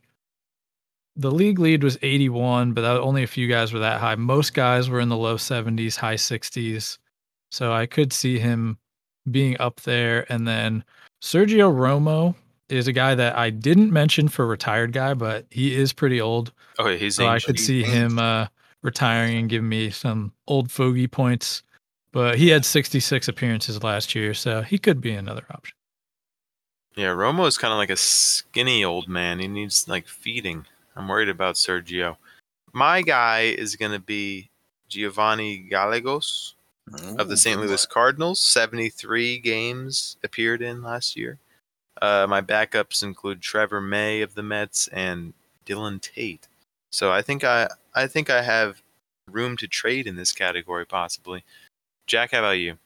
[1.16, 4.14] the league lead was 81, but that, only a few guys were that high.
[4.16, 6.98] Most guys were in the low 70s, high 60s.
[7.50, 8.78] So I could see him
[9.30, 10.30] being up there.
[10.32, 10.84] And then
[11.22, 12.34] Sergio Romo
[12.68, 16.52] is a guy that I didn't mention for retired guy, but he is pretty old.
[16.78, 18.46] Oh, yeah, he's So I could see him uh,
[18.82, 21.62] retiring and giving me some old fogey points.
[22.10, 25.76] But he had 66 appearances last year, so he could be another option.
[26.96, 29.40] Yeah, Romo is kind of like a skinny old man.
[29.40, 30.66] He needs like feeding.
[30.94, 32.16] I'm worried about Sergio.
[32.72, 34.50] My guy is going to be
[34.88, 36.54] Giovanny Gallegos
[37.18, 37.60] of the St.
[37.60, 38.40] Louis Cardinals.
[38.40, 41.38] 73 games appeared in last year.
[42.00, 45.32] Uh, my backups include Trevor May of the Mets and
[45.66, 46.46] Dylan Tate.
[46.90, 48.82] So I think I I think I have
[49.30, 51.44] room to trade in this category possibly.
[52.06, 52.78] Jack, how about you?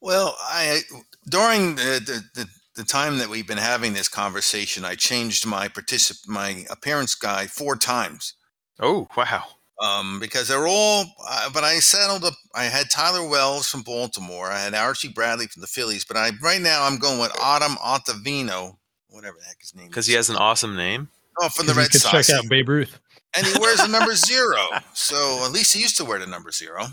[0.00, 0.80] Well, I
[1.28, 2.00] during the,
[2.34, 6.64] the, the, the time that we've been having this conversation, I changed my particip- my
[6.70, 8.34] appearance guy four times
[8.78, 9.44] Oh wow!
[9.82, 11.04] um, because they're all.
[11.28, 12.34] Uh, but I settled up.
[12.54, 14.50] I had Tyler Wells from Baltimore.
[14.50, 16.04] I had Archie Bradley from the Phillies.
[16.04, 18.76] But I right now I'm going with Adam Ottavino,
[19.08, 19.88] whatever the heck his name.
[19.88, 21.08] Because he has an awesome name.
[21.40, 22.98] oh from the 'Cause you Red could Sox, check out Babe Ruth.
[23.36, 24.58] and he wears the number zero.
[24.94, 26.86] So at least he used to wear the number zero.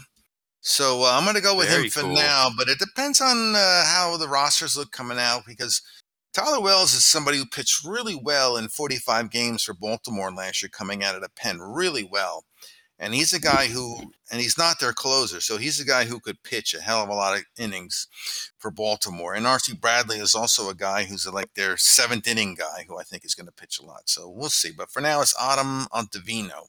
[0.64, 2.14] So uh, I'm going to go with Very him for cool.
[2.14, 5.82] now, but it depends on uh, how the rosters look coming out because
[6.34, 10.70] Tyler Wells is somebody who pitched really well in 45 games for Baltimore last year,
[10.70, 12.46] coming out of the pen really well.
[12.98, 16.22] And he's a guy who, and he's not their closer, so he's a guy who
[16.22, 18.08] could pitch a hell of a lot of innings
[18.58, 19.34] for Baltimore.
[19.34, 23.04] And Archie Bradley is also a guy who's like their seventh inning guy who I
[23.04, 24.04] think is going to pitch a lot.
[24.08, 24.72] So we'll see.
[24.72, 26.68] But for now, it's Adam Ottavino.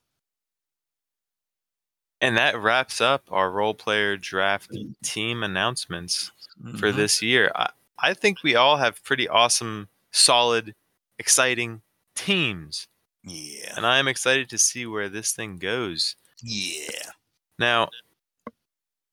[2.25, 4.71] And that wraps up our role player draft
[5.03, 6.33] team announcements
[6.79, 6.97] for Mhm.
[6.97, 7.53] this year.
[7.55, 10.75] I, I think we all have pretty awesome, solid,
[11.19, 11.83] exciting
[12.15, 12.89] teams.
[13.25, 13.75] Yeah.
[13.77, 16.17] And I am excited to see where this thing goes.
[16.43, 17.11] Yeah.
[17.59, 17.91] Now,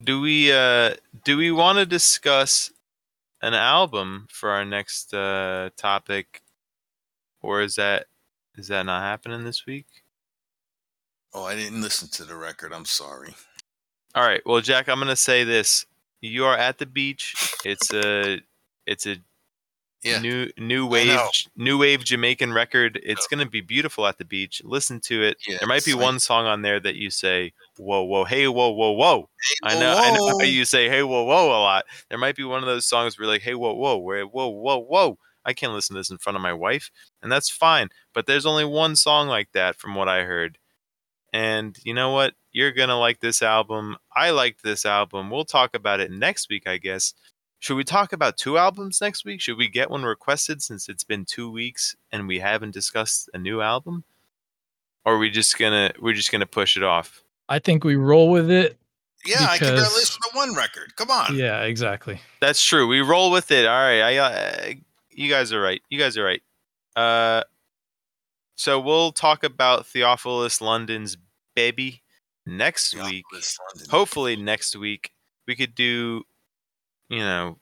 [0.03, 2.72] do we uh do we want to discuss
[3.41, 6.41] an album for our next uh topic
[7.41, 8.07] or is that
[8.57, 10.01] is that not happening this week?
[11.34, 12.74] Oh, I didn't listen to the record.
[12.74, 13.34] I'm sorry.
[14.16, 14.42] All right.
[14.46, 15.86] Well, Jack, I'm going to say this.
[16.20, 17.34] You are at the beach.
[17.66, 18.42] It's a
[18.86, 19.18] it's a
[20.04, 20.20] Yeah.
[20.20, 21.20] new new wave
[21.56, 23.00] new wave Jamaican record.
[23.04, 24.62] It's going to be beautiful at the beach.
[24.66, 25.38] Listen to it.
[25.48, 28.70] Yeah, there might be one song on there that you say, "Whoa, whoa, hey, whoa,
[28.72, 29.30] whoa, whoa."
[29.64, 30.40] I whoa, know, I know whoa.
[30.40, 31.86] how you say "hey, whoa, whoa" a lot.
[32.10, 34.48] There might be one of those songs where you're like, "Hey, whoa, whoa, where, whoa,
[34.50, 36.92] whoa, whoa." I can't listen to this in front of my wife,
[37.24, 37.90] and that's fine.
[38.14, 40.60] But there's only one song like that, from what I heard.
[41.34, 42.34] And you know what?
[42.52, 43.98] You're gonna like this album.
[44.16, 45.30] I liked this album.
[45.30, 47.14] We'll talk about it next week, I guess.
[47.60, 49.40] Should we talk about two albums next week?
[49.40, 53.38] Should we get one requested since it's been two weeks and we haven't discussed a
[53.38, 54.04] new album?
[55.06, 57.24] Or are we just gonna we're just gonna push it off?
[57.48, 58.78] I think we roll with it.
[59.26, 60.96] Yeah, I can barely because- listen to one record.
[60.96, 61.36] Come on.
[61.36, 62.20] Yeah, exactly.
[62.40, 62.88] That's true.
[62.88, 63.66] We roll with it.
[63.68, 64.02] All right.
[64.02, 64.74] I, uh,
[65.12, 65.82] you guys are right.
[65.90, 66.42] You guys are right.
[66.96, 67.44] Uh,
[68.62, 71.18] so we'll talk about Theophilus London's
[71.55, 72.03] baby
[72.45, 73.26] next Yeah, week.
[73.34, 73.89] London.
[73.89, 75.12] Hopefully next week
[75.47, 76.24] we could do,
[77.09, 77.57] you know,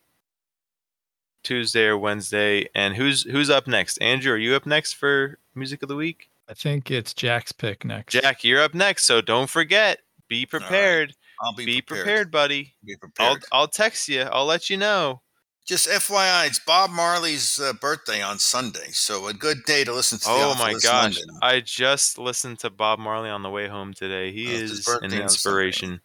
[1.44, 2.68] Tuesday or Wednesday.
[2.76, 3.98] And who's who's up next?
[4.00, 6.30] Andrew, are you up next for music of the week?
[6.50, 8.14] I think it's Jack's pick next.
[8.14, 9.06] Jack, you're up next.
[9.06, 10.00] So don't forget.
[10.28, 10.50] Be right.
[10.50, 11.14] prepared.
[11.42, 12.06] I'll be, Be prepared.
[12.06, 12.74] prepared, buddy.
[12.86, 13.38] Be I'll.
[13.54, 14.24] I'll text you.
[14.24, 15.22] I'll let you know.
[15.70, 20.18] Just FYI, it's Bob Marley's uh, birthday on Sunday, so a good day to listen
[20.18, 20.26] to.
[20.28, 21.16] Oh my gosh.
[21.20, 21.38] London.
[21.44, 24.32] I just listened to Bob Marley on the way home today.
[24.32, 25.24] He Oh, is an birthday on Sunday.
[25.26, 26.02] inspiration.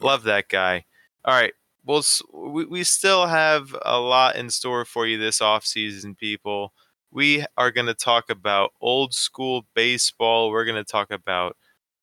[0.00, 0.84] Love that guy.
[1.24, 1.54] All right.
[1.86, 6.74] Well, we, we still have a lot in store for you this off season, people.
[7.10, 10.50] We are going to talk about old school baseball.
[10.50, 11.56] We're going to talk about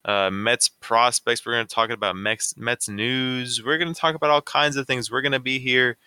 [0.04, 1.46] uh, Mets prospects.
[1.46, 3.62] We're going to talk about Mets, Mets news.
[3.64, 5.12] We're going to talk about all kinds of things.
[5.12, 5.98] We're going to be here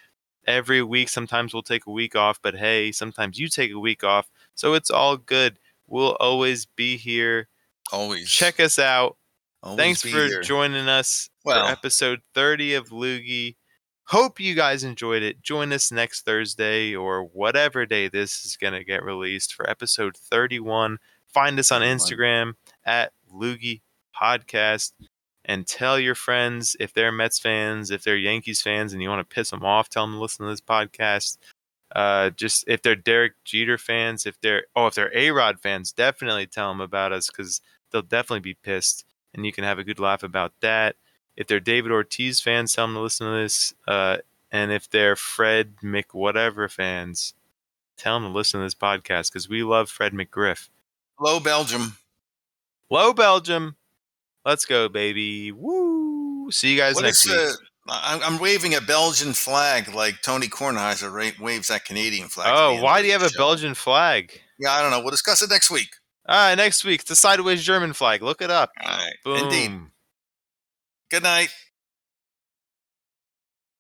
[0.47, 1.09] every week.
[1.09, 4.29] Sometimes we'll take a week off, but hey, sometimes you take a week off.
[4.55, 5.59] So it's all good.
[5.87, 7.49] We'll always be here.
[7.93, 9.17] Always Check us out.
[9.63, 10.43] always Thanks for here.
[10.43, 13.57] joining us Well- for episode 30 of Loogie.
[14.11, 15.43] Hope you guys enjoyed it.
[15.43, 20.17] Join us next Thursday or whatever day this is going to get released for episode
[20.17, 20.99] 31.
[21.27, 23.81] Find us on Instagram at Loogie
[24.21, 24.93] Podcast
[25.47, 29.27] and tell your friends if they're Mets fans, if they're Yankees fans, and you want
[29.27, 31.39] to piss them off, tell them to listen to this podcast.
[31.95, 35.93] Uh, just if they're Derek Jeter fans, if they're oh, if they're A Rod fans,
[35.93, 39.85] definitely tell them about us because they'll definitely be pissed, and you can have a
[39.85, 40.97] good laugh about that.
[41.37, 43.73] If they're David Ortiz fans, tell them to listen to this.
[43.87, 44.19] Uh,
[44.51, 47.35] and if they're Fred Mc whatever fans,
[47.97, 50.71] tell them to listen to this podcast because we love Fred McGriff.
[51.19, 51.99] Hello, Belgium.
[52.91, 53.77] Hello, Belgium.
[54.47, 55.51] Let's go, baby.
[55.51, 56.53] Woo!
[56.53, 57.37] See you guys What next week.
[57.37, 62.53] uh, I'm, waving a Belgian flag like Tony Kornheiser waves that Canadian flag.
[62.55, 63.37] oh, why do you the have a.
[63.37, 64.41] Belgian flag?
[64.61, 65.01] Yeah, I don't know.
[65.01, 65.89] We'll discuss it next week.
[66.29, 68.23] All right, next week, it's the sideways German flag.
[68.23, 68.71] Look it up.
[68.81, 69.15] All right.
[69.25, 69.37] Boom.
[69.45, 69.81] Indeed.
[71.11, 71.53] Good night.